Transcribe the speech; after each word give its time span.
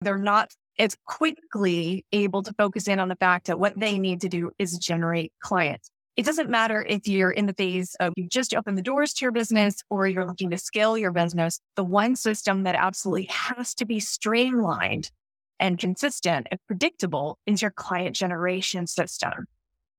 they're 0.00 0.18
not 0.18 0.50
as 0.78 0.96
quickly 1.06 2.04
able 2.12 2.42
to 2.42 2.54
focus 2.54 2.88
in 2.88 2.98
on 2.98 3.08
the 3.08 3.16
fact 3.16 3.46
that 3.46 3.58
what 3.58 3.78
they 3.78 3.98
need 3.98 4.20
to 4.22 4.28
do 4.28 4.50
is 4.58 4.78
generate 4.78 5.32
clients. 5.40 5.90
It 6.16 6.24
doesn't 6.24 6.50
matter 6.50 6.82
if 6.82 7.06
you're 7.06 7.30
in 7.30 7.46
the 7.46 7.54
phase 7.54 7.94
of 8.00 8.12
you 8.16 8.28
just 8.28 8.54
open 8.54 8.74
the 8.74 8.82
doors 8.82 9.12
to 9.14 9.24
your 9.24 9.32
business 9.32 9.76
or 9.90 10.06
you're 10.06 10.26
looking 10.26 10.50
to 10.50 10.58
scale 10.58 10.98
your 10.98 11.12
business. 11.12 11.60
The 11.76 11.84
one 11.84 12.16
system 12.16 12.64
that 12.64 12.74
absolutely 12.74 13.24
has 13.26 13.74
to 13.74 13.84
be 13.84 14.00
streamlined 14.00 15.10
and 15.58 15.78
consistent 15.78 16.48
and 16.50 16.58
predictable 16.66 17.38
is 17.46 17.62
your 17.62 17.70
client 17.70 18.16
generation 18.16 18.86
system. 18.86 19.46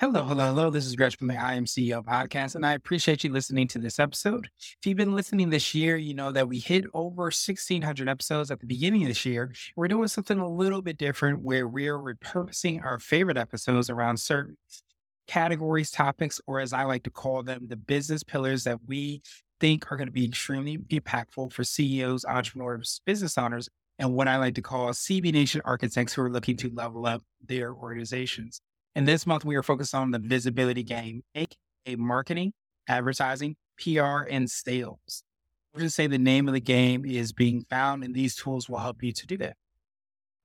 Hello, 0.00 0.24
hello, 0.24 0.46
hello. 0.46 0.70
This 0.70 0.86
is 0.86 0.96
Gresham 0.96 1.18
from 1.18 1.28
the 1.28 1.40
I 1.40 1.54
Am 1.54 1.66
CEO 1.66 2.04
podcast, 2.04 2.56
and 2.56 2.66
I 2.66 2.72
appreciate 2.72 3.22
you 3.22 3.30
listening 3.30 3.68
to 3.68 3.78
this 3.78 4.00
episode. 4.00 4.48
If 4.56 4.86
you've 4.86 4.96
been 4.96 5.14
listening 5.14 5.50
this 5.50 5.72
year, 5.72 5.96
you 5.96 6.14
know 6.14 6.32
that 6.32 6.48
we 6.48 6.58
hit 6.58 6.86
over 6.92 7.22
1,600 7.26 8.08
episodes 8.08 8.50
at 8.50 8.58
the 8.58 8.66
beginning 8.66 9.02
of 9.02 9.08
this 9.08 9.24
year. 9.24 9.52
We're 9.76 9.86
doing 9.86 10.08
something 10.08 10.40
a 10.40 10.48
little 10.48 10.82
bit 10.82 10.98
different 10.98 11.42
where 11.42 11.68
we're 11.68 11.96
repurposing 11.96 12.84
our 12.84 12.98
favorite 12.98 13.36
episodes 13.36 13.88
around 13.88 14.16
certain 14.16 14.56
categories, 15.28 15.92
topics, 15.92 16.40
or 16.48 16.58
as 16.58 16.72
I 16.72 16.82
like 16.82 17.04
to 17.04 17.10
call 17.10 17.44
them, 17.44 17.68
the 17.68 17.76
business 17.76 18.24
pillars 18.24 18.64
that 18.64 18.80
we 18.88 19.22
think 19.60 19.92
are 19.92 19.96
going 19.96 20.08
to 20.08 20.12
be 20.12 20.24
extremely 20.24 20.76
impactful 20.76 21.52
for 21.52 21.62
CEOs, 21.62 22.24
entrepreneurs, 22.24 23.00
business 23.06 23.38
owners, 23.38 23.68
and 24.00 24.12
what 24.12 24.26
I 24.26 24.38
like 24.38 24.56
to 24.56 24.62
call 24.62 24.88
CBNation 24.88 25.60
architects 25.64 26.14
who 26.14 26.22
are 26.22 26.30
looking 26.30 26.56
to 26.56 26.70
level 26.70 27.06
up 27.06 27.22
their 27.46 27.72
organizations. 27.72 28.60
And 28.94 29.08
this 29.08 29.26
month, 29.26 29.44
we 29.44 29.56
are 29.56 29.62
focused 29.62 29.94
on 29.94 30.12
the 30.12 30.18
visibility 30.18 30.82
game, 30.82 31.22
aka 31.34 31.96
marketing, 31.96 32.52
advertising, 32.88 33.56
PR, 33.78 34.22
and 34.30 34.50
sales. 34.50 35.24
We're 35.72 35.80
going 35.80 35.88
to 35.88 35.94
say 35.94 36.06
the 36.06 36.18
name 36.18 36.46
of 36.46 36.54
the 36.54 36.60
game 36.60 37.04
is 37.04 37.32
being 37.32 37.64
found, 37.68 38.04
and 38.04 38.14
these 38.14 38.36
tools 38.36 38.68
will 38.68 38.78
help 38.78 39.02
you 39.02 39.12
to 39.12 39.26
do 39.26 39.36
that. 39.38 39.56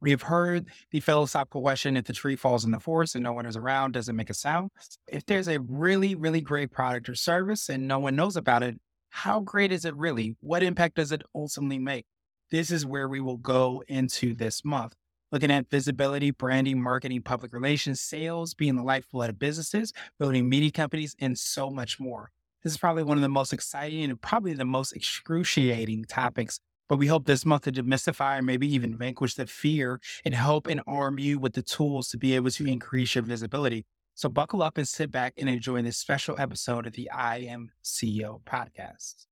We 0.01 0.11
have 0.11 0.23
heard 0.23 0.67
the 0.91 1.01
philosophical 1.01 1.61
question 1.61 1.97
if 1.97 2.05
the 2.05 2.13
tree 2.13 2.35
falls 2.35 2.63
in 2.63 2.71
the 2.71 2.79
forest 2.79 3.15
and 3.15 3.23
no 3.23 3.33
one 3.33 3.45
is 3.45 3.57
around, 3.57 3.91
does 3.91 4.07
it 4.07 4.13
make 4.13 4.29
a 4.29 4.33
sound? 4.33 4.71
If 5.07 5.25
there's 5.25 5.49
a 5.49 5.59
really, 5.59 6.15
really 6.15 6.39
great 6.39 6.71
product 6.71 7.09
or 7.09 7.15
service 7.15 7.67
and 7.67 7.87
no 7.87 7.99
one 7.99 8.15
knows 8.15 8.37
about 8.37 8.63
it, 8.63 8.79
how 9.09 9.41
great 9.41 9.71
is 9.73 9.83
it 9.83 9.95
really? 9.95 10.37
What 10.39 10.63
impact 10.63 10.95
does 10.95 11.11
it 11.11 11.21
ultimately 11.35 11.79
make? 11.79 12.05
This 12.49 12.71
is 12.71 12.85
where 12.85 13.09
we 13.09 13.19
will 13.19 13.37
go 13.37 13.83
into 13.87 14.33
this 14.33 14.63
month. 14.63 14.95
Looking 15.31 15.51
at 15.51 15.69
visibility, 15.69 16.31
branding, 16.31 16.81
marketing, 16.81 17.21
public 17.21 17.53
relations, 17.53 18.01
sales, 18.01 18.55
being 18.55 18.75
the 18.75 18.83
lifeblood 18.83 19.29
of 19.29 19.37
businesses, 19.37 19.93
building 20.17 20.49
media 20.49 20.71
companies, 20.71 21.15
and 21.19 21.37
so 21.37 21.69
much 21.69 21.99
more. 21.99 22.31
This 22.63 22.73
is 22.73 22.77
probably 22.77 23.03
one 23.03 23.17
of 23.17 23.21
the 23.21 23.29
most 23.29 23.53
exciting 23.53 24.05
and 24.05 24.19
probably 24.19 24.53
the 24.53 24.65
most 24.65 24.91
excruciating 24.93 26.05
topics. 26.05 26.59
But 26.87 26.97
we 26.97 27.05
hope 27.05 27.25
this 27.25 27.45
month 27.45 27.63
to 27.63 27.71
demystify 27.71 28.39
or 28.39 28.41
maybe 28.41 28.73
even 28.73 28.97
vanquish 28.97 29.35
the 29.35 29.45
fear 29.45 30.01
and 30.25 30.33
help 30.33 30.65
and 30.65 30.81
arm 30.87 31.19
you 31.19 31.37
with 31.37 31.53
the 31.53 31.61
tools 31.61 32.09
to 32.09 32.17
be 32.17 32.35
able 32.35 32.49
to 32.49 32.65
increase 32.65 33.13
your 33.13 33.23
visibility. 33.23 33.85
So 34.15 34.29
buckle 34.29 34.63
up 34.63 34.79
and 34.79 34.87
sit 34.87 35.11
back 35.11 35.35
and 35.37 35.47
enjoy 35.47 35.83
this 35.83 35.97
special 35.97 36.35
episode 36.39 36.87
of 36.87 36.93
the 36.93 37.09
I 37.11 37.37
Am 37.37 37.69
CEO 37.83 38.41
podcast. 38.43 39.28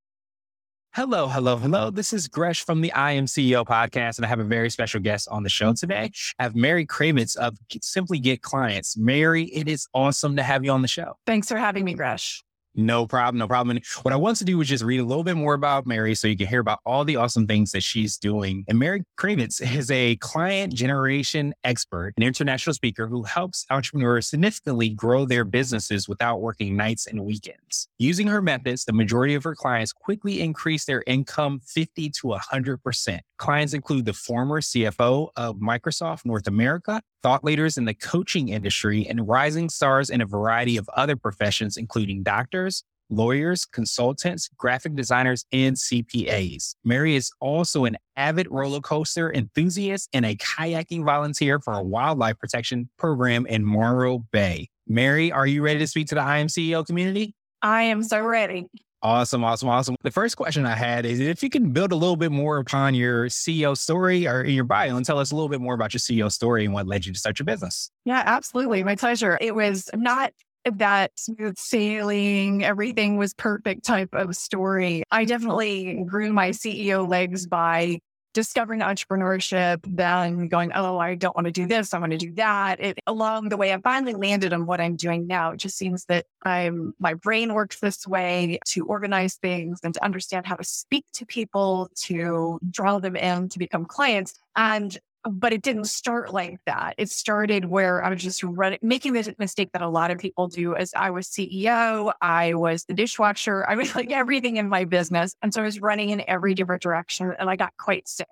Hello, 0.97 1.27
hello, 1.27 1.57
hello. 1.57 1.91
This 1.91 2.11
is 2.11 2.27
Gresh 2.27 2.65
from 2.65 2.81
the 2.81 2.91
I 2.91 3.11
Am 3.11 3.27
CEO 3.27 3.63
podcast, 3.63 4.17
and 4.17 4.25
I 4.25 4.29
have 4.29 4.39
a 4.39 4.43
very 4.43 4.71
special 4.71 4.99
guest 4.99 5.27
on 5.29 5.43
the 5.43 5.49
show 5.49 5.71
today. 5.73 6.09
I 6.39 6.41
have 6.41 6.55
Mary 6.55 6.87
Cravets 6.87 7.35
of 7.35 7.55
Simply 7.83 8.17
Get 8.17 8.41
Clients. 8.41 8.97
Mary, 8.97 9.43
it 9.43 9.67
is 9.67 9.87
awesome 9.93 10.35
to 10.37 10.41
have 10.41 10.65
you 10.65 10.71
on 10.71 10.81
the 10.81 10.87
show. 10.87 11.15
Thanks 11.27 11.49
for 11.49 11.57
having 11.57 11.85
me, 11.85 11.93
Gresh. 11.93 12.43
No 12.77 13.07
problem. 13.07 13.39
No 13.39 13.47
problem. 13.47 13.77
And 13.77 13.85
what 14.03 14.13
I 14.13 14.17
want 14.17 14.37
to 14.37 14.45
do 14.45 14.61
is 14.61 14.67
just 14.67 14.83
read 14.83 14.99
a 14.99 15.03
little 15.03 15.23
bit 15.23 15.35
more 15.35 15.55
about 15.55 15.87
Mary 15.87 16.13
so 16.13 16.27
you 16.27 16.37
can 16.37 16.45
hear 16.45 16.59
about 16.59 16.79
all 16.85 17.03
the 17.03 17.15
awesome 17.15 17.47
things 17.47 17.71
that 17.71 17.81
she's 17.81 18.17
doing. 18.17 18.63
And 18.67 18.77
Mary 18.77 19.03
Cravets 19.17 19.59
is 19.59 19.89
a 19.89 20.15
client 20.17 20.73
generation 20.73 21.55
expert, 21.63 22.13
an 22.17 22.23
international 22.23 22.75
speaker 22.75 23.07
who 23.07 23.23
helps 23.23 23.65
entrepreneurs 23.71 24.27
significantly 24.27 24.89
grow 24.89 25.25
their 25.25 25.43
businesses 25.43 26.07
without 26.07 26.39
working 26.39 26.77
nights 26.77 27.07
and 27.07 27.25
weekends. 27.25 27.87
Using 27.97 28.27
her 28.27 28.43
methods, 28.43 28.85
the 28.85 28.93
majority 28.93 29.33
of 29.33 29.43
her 29.43 29.55
clients 29.55 29.91
quickly 29.91 30.41
increase 30.41 30.85
their 30.85 31.03
income 31.07 31.59
50 31.65 32.11
to 32.11 32.27
100%. 32.27 33.19
Clients 33.37 33.73
include 33.73 34.05
the 34.05 34.13
former 34.13 34.61
CFO 34.61 35.29
of 35.35 35.55
Microsoft 35.55 36.25
North 36.25 36.47
America, 36.47 37.01
thought 37.27 37.43
leaders 37.43 37.77
in 37.77 37.83
the 37.83 37.93
coaching 37.93 38.47
industry, 38.47 39.05
and 39.05 39.27
rising 39.27 39.67
stars 39.67 40.09
in 40.09 40.21
a 40.21 40.25
variety 40.25 40.77
of 40.77 40.87
other 40.95 41.17
professions, 41.17 41.75
including 41.75 42.23
doctors, 42.23 42.85
lawyers, 43.09 43.65
consultants, 43.65 44.49
graphic 44.55 44.95
designers, 44.95 45.43
and 45.51 45.75
CPAs. 45.75 46.75
Mary 46.85 47.17
is 47.17 47.29
also 47.41 47.83
an 47.83 47.97
avid 48.15 48.47
roller 48.49 48.79
coaster 48.79 49.29
enthusiast 49.33 50.07
and 50.13 50.25
a 50.25 50.37
kayaking 50.37 51.03
volunteer 51.03 51.59
for 51.59 51.73
a 51.73 51.83
wildlife 51.83 52.39
protection 52.39 52.89
program 52.97 53.45
in 53.45 53.65
Morro 53.65 54.19
Bay. 54.31 54.69
Mary, 54.87 55.29
are 55.29 55.45
you 55.45 55.61
ready 55.61 55.79
to 55.79 55.87
speak 55.87 56.07
to 56.07 56.15
the 56.15 56.21
I 56.21 56.37
Am 56.37 56.47
CEO 56.47 56.85
community? 56.87 57.35
I 57.61 57.81
am 57.83 58.03
so 58.03 58.21
ready. 58.21 58.67
Awesome, 59.03 59.43
awesome, 59.43 59.69
awesome. 59.69 59.95
The 60.01 60.11
first 60.11 60.37
question 60.37 60.65
I 60.65 60.75
had 60.75 61.05
is 61.05 61.19
if 61.19 61.43
you 61.43 61.49
can 61.49 61.71
build 61.71 61.91
a 61.91 61.95
little 61.95 62.15
bit 62.15 62.31
more 62.31 62.57
upon 62.57 62.95
your 62.95 63.27
CEO 63.27 63.77
story 63.77 64.27
or 64.27 64.41
in 64.41 64.55
your 64.55 64.63
bio 64.63 64.97
and 64.97 65.05
tell 65.05 65.19
us 65.19 65.31
a 65.31 65.35
little 65.35 65.49
bit 65.49 65.61
more 65.61 65.75
about 65.75 65.93
your 65.93 65.99
CEO 65.99 66.31
story 66.31 66.65
and 66.65 66.73
what 66.73 66.87
led 66.87 67.05
you 67.05 67.13
to 67.13 67.19
start 67.19 67.37
your 67.37 67.45
business. 67.45 67.91
Yeah, 68.05 68.23
absolutely. 68.25 68.83
My 68.83 68.95
pleasure. 68.95 69.37
It 69.39 69.53
was 69.53 69.89
not 69.93 70.33
that 70.65 71.11
smooth 71.15 71.57
sailing, 71.57 72.65
everything 72.65 73.17
was 73.17 73.33
perfect 73.33 73.85
type 73.85 74.09
of 74.13 74.35
story. 74.35 75.03
I 75.11 75.25
definitely 75.25 76.03
grew 76.05 76.33
my 76.33 76.49
CEO 76.49 77.07
legs 77.07 77.47
by 77.47 77.99
discovering 78.37 78.81
entrepreneurship, 78.81 79.79
then 79.83 80.47
going, 80.47 80.71
oh, 80.75 80.99
I 80.99 81.15
don't 81.15 81.35
want 81.35 81.45
to 81.45 81.51
do 81.51 81.65
this. 81.65 81.91
I 81.91 81.97
want 81.97 82.11
to 82.11 82.19
do 82.19 82.31
that. 82.33 82.79
It, 82.79 82.99
along 83.07 83.49
the 83.49 83.57
way, 83.57 83.73
I 83.73 83.79
finally 83.79 84.13
landed 84.13 84.53
on 84.53 84.67
what 84.67 84.79
I'm 84.79 84.95
doing 84.95 85.25
now. 85.25 85.53
It 85.53 85.57
just 85.57 85.75
seems 85.75 86.05
that 86.05 86.27
I'm, 86.43 86.93
my 86.99 87.15
brain 87.15 87.55
works 87.55 87.79
this 87.79 88.05
way 88.05 88.59
to 88.67 88.85
organize 88.85 89.37
things 89.37 89.79
and 89.83 89.91
to 89.95 90.05
understand 90.05 90.45
how 90.45 90.55
to 90.55 90.63
speak 90.63 91.05
to 91.13 91.25
people, 91.25 91.89
to 92.03 92.59
draw 92.69 92.99
them 92.99 93.15
in 93.15 93.49
to 93.49 93.57
become 93.57 93.85
clients. 93.85 94.39
And 94.55 94.95
but 95.29 95.53
it 95.53 95.61
didn't 95.61 95.85
start 95.85 96.33
like 96.33 96.59
that. 96.65 96.95
It 96.97 97.09
started 97.09 97.65
where 97.65 98.03
I 98.03 98.09
was 98.09 98.21
just 98.21 98.43
running, 98.43 98.79
making 98.81 99.13
the 99.13 99.35
mistake 99.37 99.71
that 99.73 99.81
a 99.81 99.89
lot 99.89 100.11
of 100.11 100.17
people 100.17 100.47
do 100.47 100.75
as 100.75 100.93
I 100.95 101.09
was 101.09 101.27
CEO, 101.27 102.13
I 102.21 102.53
was 102.53 102.85
the 102.85 102.93
dishwasher, 102.93 103.65
I 103.67 103.75
was 103.75 103.95
like 103.95 104.11
everything 104.11 104.57
in 104.57 104.69
my 104.69 104.85
business. 104.85 105.35
And 105.41 105.53
so 105.53 105.61
I 105.61 105.65
was 105.65 105.81
running 105.81 106.09
in 106.09 106.23
every 106.27 106.53
different 106.53 106.81
direction 106.81 107.33
and 107.37 107.49
I 107.49 107.55
got 107.55 107.73
quite 107.77 108.07
sick. 108.07 108.27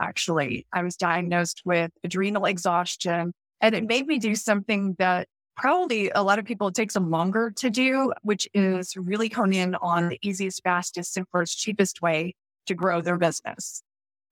Actually, 0.00 0.66
I 0.72 0.82
was 0.82 0.96
diagnosed 0.96 1.62
with 1.64 1.90
adrenal 2.04 2.44
exhaustion 2.44 3.32
and 3.60 3.74
it 3.74 3.86
made 3.86 4.06
me 4.06 4.18
do 4.18 4.34
something 4.34 4.94
that 4.98 5.26
probably 5.56 6.10
a 6.10 6.22
lot 6.22 6.38
of 6.38 6.44
people 6.44 6.70
take 6.70 6.90
some 6.90 7.10
longer 7.10 7.50
to 7.56 7.68
do, 7.68 8.12
which 8.22 8.48
is 8.54 8.96
really 8.96 9.28
hone 9.28 9.52
in 9.52 9.74
on 9.76 10.08
the 10.08 10.18
easiest, 10.22 10.62
fastest, 10.62 11.12
simplest, 11.12 11.58
cheapest 11.58 12.00
way 12.00 12.34
to 12.66 12.74
grow 12.74 13.00
their 13.00 13.18
business. 13.18 13.82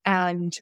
And 0.04 0.56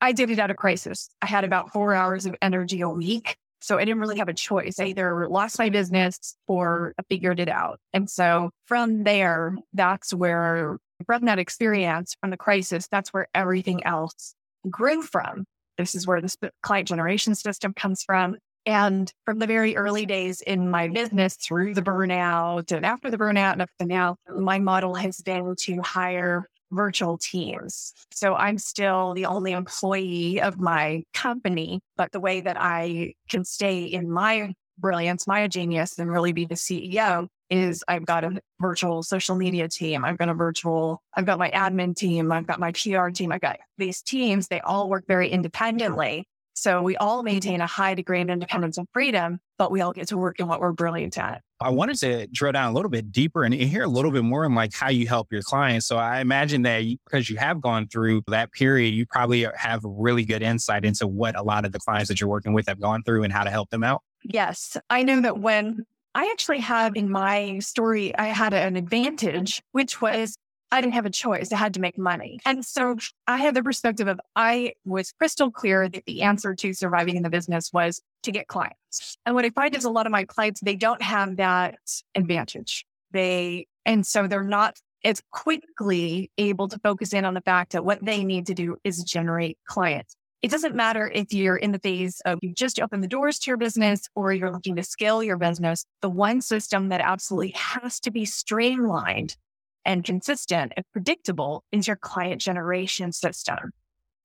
I 0.00 0.12
did 0.12 0.30
it 0.30 0.38
out 0.38 0.50
of 0.50 0.56
crisis. 0.56 1.08
I 1.22 1.26
had 1.26 1.44
about 1.44 1.72
four 1.72 1.94
hours 1.94 2.26
of 2.26 2.34
energy 2.42 2.80
a 2.80 2.88
week. 2.88 3.36
So 3.62 3.78
I 3.78 3.84
didn't 3.84 4.00
really 4.00 4.18
have 4.18 4.28
a 4.28 4.34
choice. 4.34 4.80
I 4.80 4.84
either 4.86 5.28
lost 5.28 5.58
my 5.58 5.68
business 5.68 6.34
or 6.46 6.94
figured 7.10 7.40
it 7.40 7.48
out. 7.48 7.78
And 7.92 8.08
so 8.08 8.50
from 8.64 9.04
there, 9.04 9.54
that's 9.74 10.14
where, 10.14 10.78
from 11.06 11.26
that 11.26 11.38
experience, 11.38 12.16
from 12.20 12.30
the 12.30 12.38
crisis, 12.38 12.88
that's 12.90 13.10
where 13.10 13.28
everything 13.34 13.84
else 13.84 14.34
grew 14.70 15.02
from. 15.02 15.44
This 15.76 15.94
is 15.94 16.06
where 16.06 16.22
the 16.22 16.50
client 16.62 16.88
generation 16.88 17.34
system 17.34 17.74
comes 17.74 18.02
from. 18.02 18.36
And 18.66 19.12
from 19.24 19.38
the 19.38 19.46
very 19.46 19.76
early 19.76 20.06
days 20.06 20.40
in 20.42 20.70
my 20.70 20.88
business 20.88 21.36
through 21.36 21.74
the 21.74 21.82
burnout 21.82 22.72
and 22.72 22.84
after 22.84 23.10
the 23.10 23.18
burnout 23.18 23.52
and 23.52 23.62
up 23.62 23.70
to 23.78 23.86
now, 23.86 24.16
my 24.34 24.58
model 24.58 24.94
has 24.94 25.20
been 25.20 25.54
to 25.60 25.80
hire 25.82 26.46
virtual 26.70 27.18
teams. 27.18 27.92
So 28.12 28.34
I'm 28.34 28.58
still 28.58 29.14
the 29.14 29.26
only 29.26 29.52
employee 29.52 30.40
of 30.40 30.58
my 30.58 31.02
company, 31.14 31.80
but 31.96 32.12
the 32.12 32.20
way 32.20 32.40
that 32.40 32.56
I 32.58 33.14
can 33.28 33.44
stay 33.44 33.84
in 33.84 34.10
my 34.10 34.54
brilliance, 34.78 35.26
my 35.26 35.46
genius, 35.46 35.98
and 35.98 36.10
really 36.10 36.32
be 36.32 36.46
the 36.46 36.54
CEO 36.54 37.28
is 37.50 37.84
I've 37.88 38.06
got 38.06 38.24
a 38.24 38.40
virtual 38.60 39.02
social 39.02 39.34
media 39.34 39.68
team. 39.68 40.04
I've 40.04 40.16
got 40.16 40.28
a 40.28 40.34
virtual, 40.34 41.02
I've 41.14 41.26
got 41.26 41.38
my 41.38 41.50
admin 41.50 41.96
team. 41.96 42.30
I've 42.30 42.46
got 42.46 42.60
my 42.60 42.72
PR 42.72 43.08
team. 43.08 43.32
I've 43.32 43.40
got 43.40 43.58
these 43.76 44.02
teams. 44.02 44.48
They 44.48 44.60
all 44.60 44.88
work 44.88 45.04
very 45.06 45.28
independently. 45.28 46.26
So 46.60 46.82
we 46.82 46.94
all 46.98 47.18
mm-hmm. 47.18 47.24
maintain 47.24 47.60
a 47.62 47.66
high 47.66 47.94
degree 47.94 48.20
of 48.20 48.28
independence 48.28 48.76
and 48.76 48.86
freedom, 48.92 49.40
but 49.56 49.70
we 49.70 49.80
all 49.80 49.92
get 49.92 50.08
to 50.08 50.18
work 50.18 50.40
in 50.40 50.46
what 50.46 50.60
we're 50.60 50.72
brilliant 50.72 51.16
at. 51.16 51.40
I 51.58 51.70
wanted 51.70 51.96
to 52.00 52.26
drill 52.26 52.52
down 52.52 52.70
a 52.70 52.74
little 52.74 52.90
bit 52.90 53.10
deeper 53.10 53.44
and 53.44 53.54
hear 53.54 53.82
a 53.82 53.88
little 53.88 54.10
bit 54.10 54.24
more 54.24 54.44
on 54.44 54.54
like 54.54 54.74
how 54.74 54.90
you 54.90 55.06
help 55.06 55.32
your 55.32 55.40
clients. 55.40 55.86
So 55.86 55.96
I 55.96 56.20
imagine 56.20 56.60
that 56.62 56.84
you, 56.84 56.98
because 57.06 57.30
you 57.30 57.38
have 57.38 57.62
gone 57.62 57.88
through 57.88 58.22
that 58.28 58.52
period, 58.52 58.90
you 58.90 59.06
probably 59.06 59.46
have 59.56 59.80
really 59.84 60.26
good 60.26 60.42
insight 60.42 60.84
into 60.84 61.06
what 61.06 61.34
a 61.34 61.42
lot 61.42 61.64
of 61.64 61.72
the 61.72 61.78
clients 61.78 62.08
that 62.08 62.20
you're 62.20 62.28
working 62.28 62.52
with 62.52 62.66
have 62.68 62.78
gone 62.78 63.02
through 63.04 63.24
and 63.24 63.32
how 63.32 63.44
to 63.44 63.50
help 63.50 63.70
them 63.70 63.82
out. 63.82 64.02
Yes. 64.22 64.76
I 64.90 65.02
know 65.02 65.22
that 65.22 65.38
when 65.38 65.86
I 66.14 66.28
actually 66.30 66.60
have 66.60 66.94
in 66.94 67.10
my 67.10 67.58
story, 67.60 68.14
I 68.16 68.26
had 68.26 68.52
an 68.52 68.76
advantage, 68.76 69.62
which 69.72 70.02
was 70.02 70.36
I 70.72 70.80
didn't 70.80 70.94
have 70.94 71.06
a 71.06 71.10
choice. 71.10 71.52
I 71.52 71.56
had 71.56 71.74
to 71.74 71.80
make 71.80 71.98
money. 71.98 72.38
And 72.44 72.64
so 72.64 72.96
I 73.26 73.38
had 73.38 73.54
the 73.54 73.62
perspective 73.62 74.06
of 74.06 74.20
I 74.36 74.74
was 74.84 75.12
crystal 75.12 75.50
clear 75.50 75.88
that 75.88 76.04
the 76.06 76.22
answer 76.22 76.54
to 76.54 76.72
surviving 76.72 77.16
in 77.16 77.22
the 77.22 77.30
business 77.30 77.72
was 77.72 78.00
to 78.22 78.32
get 78.32 78.46
clients. 78.46 79.16
And 79.26 79.34
what 79.34 79.44
I 79.44 79.50
find 79.50 79.74
is 79.74 79.84
a 79.84 79.90
lot 79.90 80.06
of 80.06 80.12
my 80.12 80.24
clients, 80.24 80.60
they 80.60 80.76
don't 80.76 81.02
have 81.02 81.36
that 81.36 81.78
advantage. 82.14 82.86
They, 83.10 83.66
and 83.84 84.06
so 84.06 84.26
they're 84.26 84.44
not 84.44 84.78
as 85.04 85.22
quickly 85.32 86.30
able 86.38 86.68
to 86.68 86.78
focus 86.78 87.12
in 87.12 87.24
on 87.24 87.34
the 87.34 87.40
fact 87.40 87.72
that 87.72 87.84
what 87.84 88.04
they 88.04 88.22
need 88.22 88.46
to 88.46 88.54
do 88.54 88.76
is 88.84 89.02
generate 89.02 89.58
clients. 89.66 90.14
It 90.42 90.50
doesn't 90.50 90.74
matter 90.74 91.10
if 91.12 91.34
you're 91.34 91.56
in 91.56 91.72
the 91.72 91.78
phase 91.78 92.22
of 92.24 92.38
you 92.40 92.54
just 92.54 92.80
open 92.80 93.02
the 93.02 93.08
doors 93.08 93.38
to 93.40 93.50
your 93.50 93.58
business 93.58 94.08
or 94.14 94.32
you're 94.32 94.50
looking 94.50 94.76
to 94.76 94.82
scale 94.82 95.22
your 95.22 95.36
business. 95.36 95.84
The 96.00 96.08
one 96.08 96.40
system 96.40 96.88
that 96.88 97.02
absolutely 97.02 97.50
has 97.50 98.00
to 98.00 98.10
be 98.10 98.24
streamlined 98.24 99.36
and 99.84 100.04
consistent 100.04 100.72
and 100.76 100.84
predictable 100.92 101.64
is 101.72 101.86
your 101.86 101.96
client 101.96 102.40
generation 102.40 103.12
system. 103.12 103.72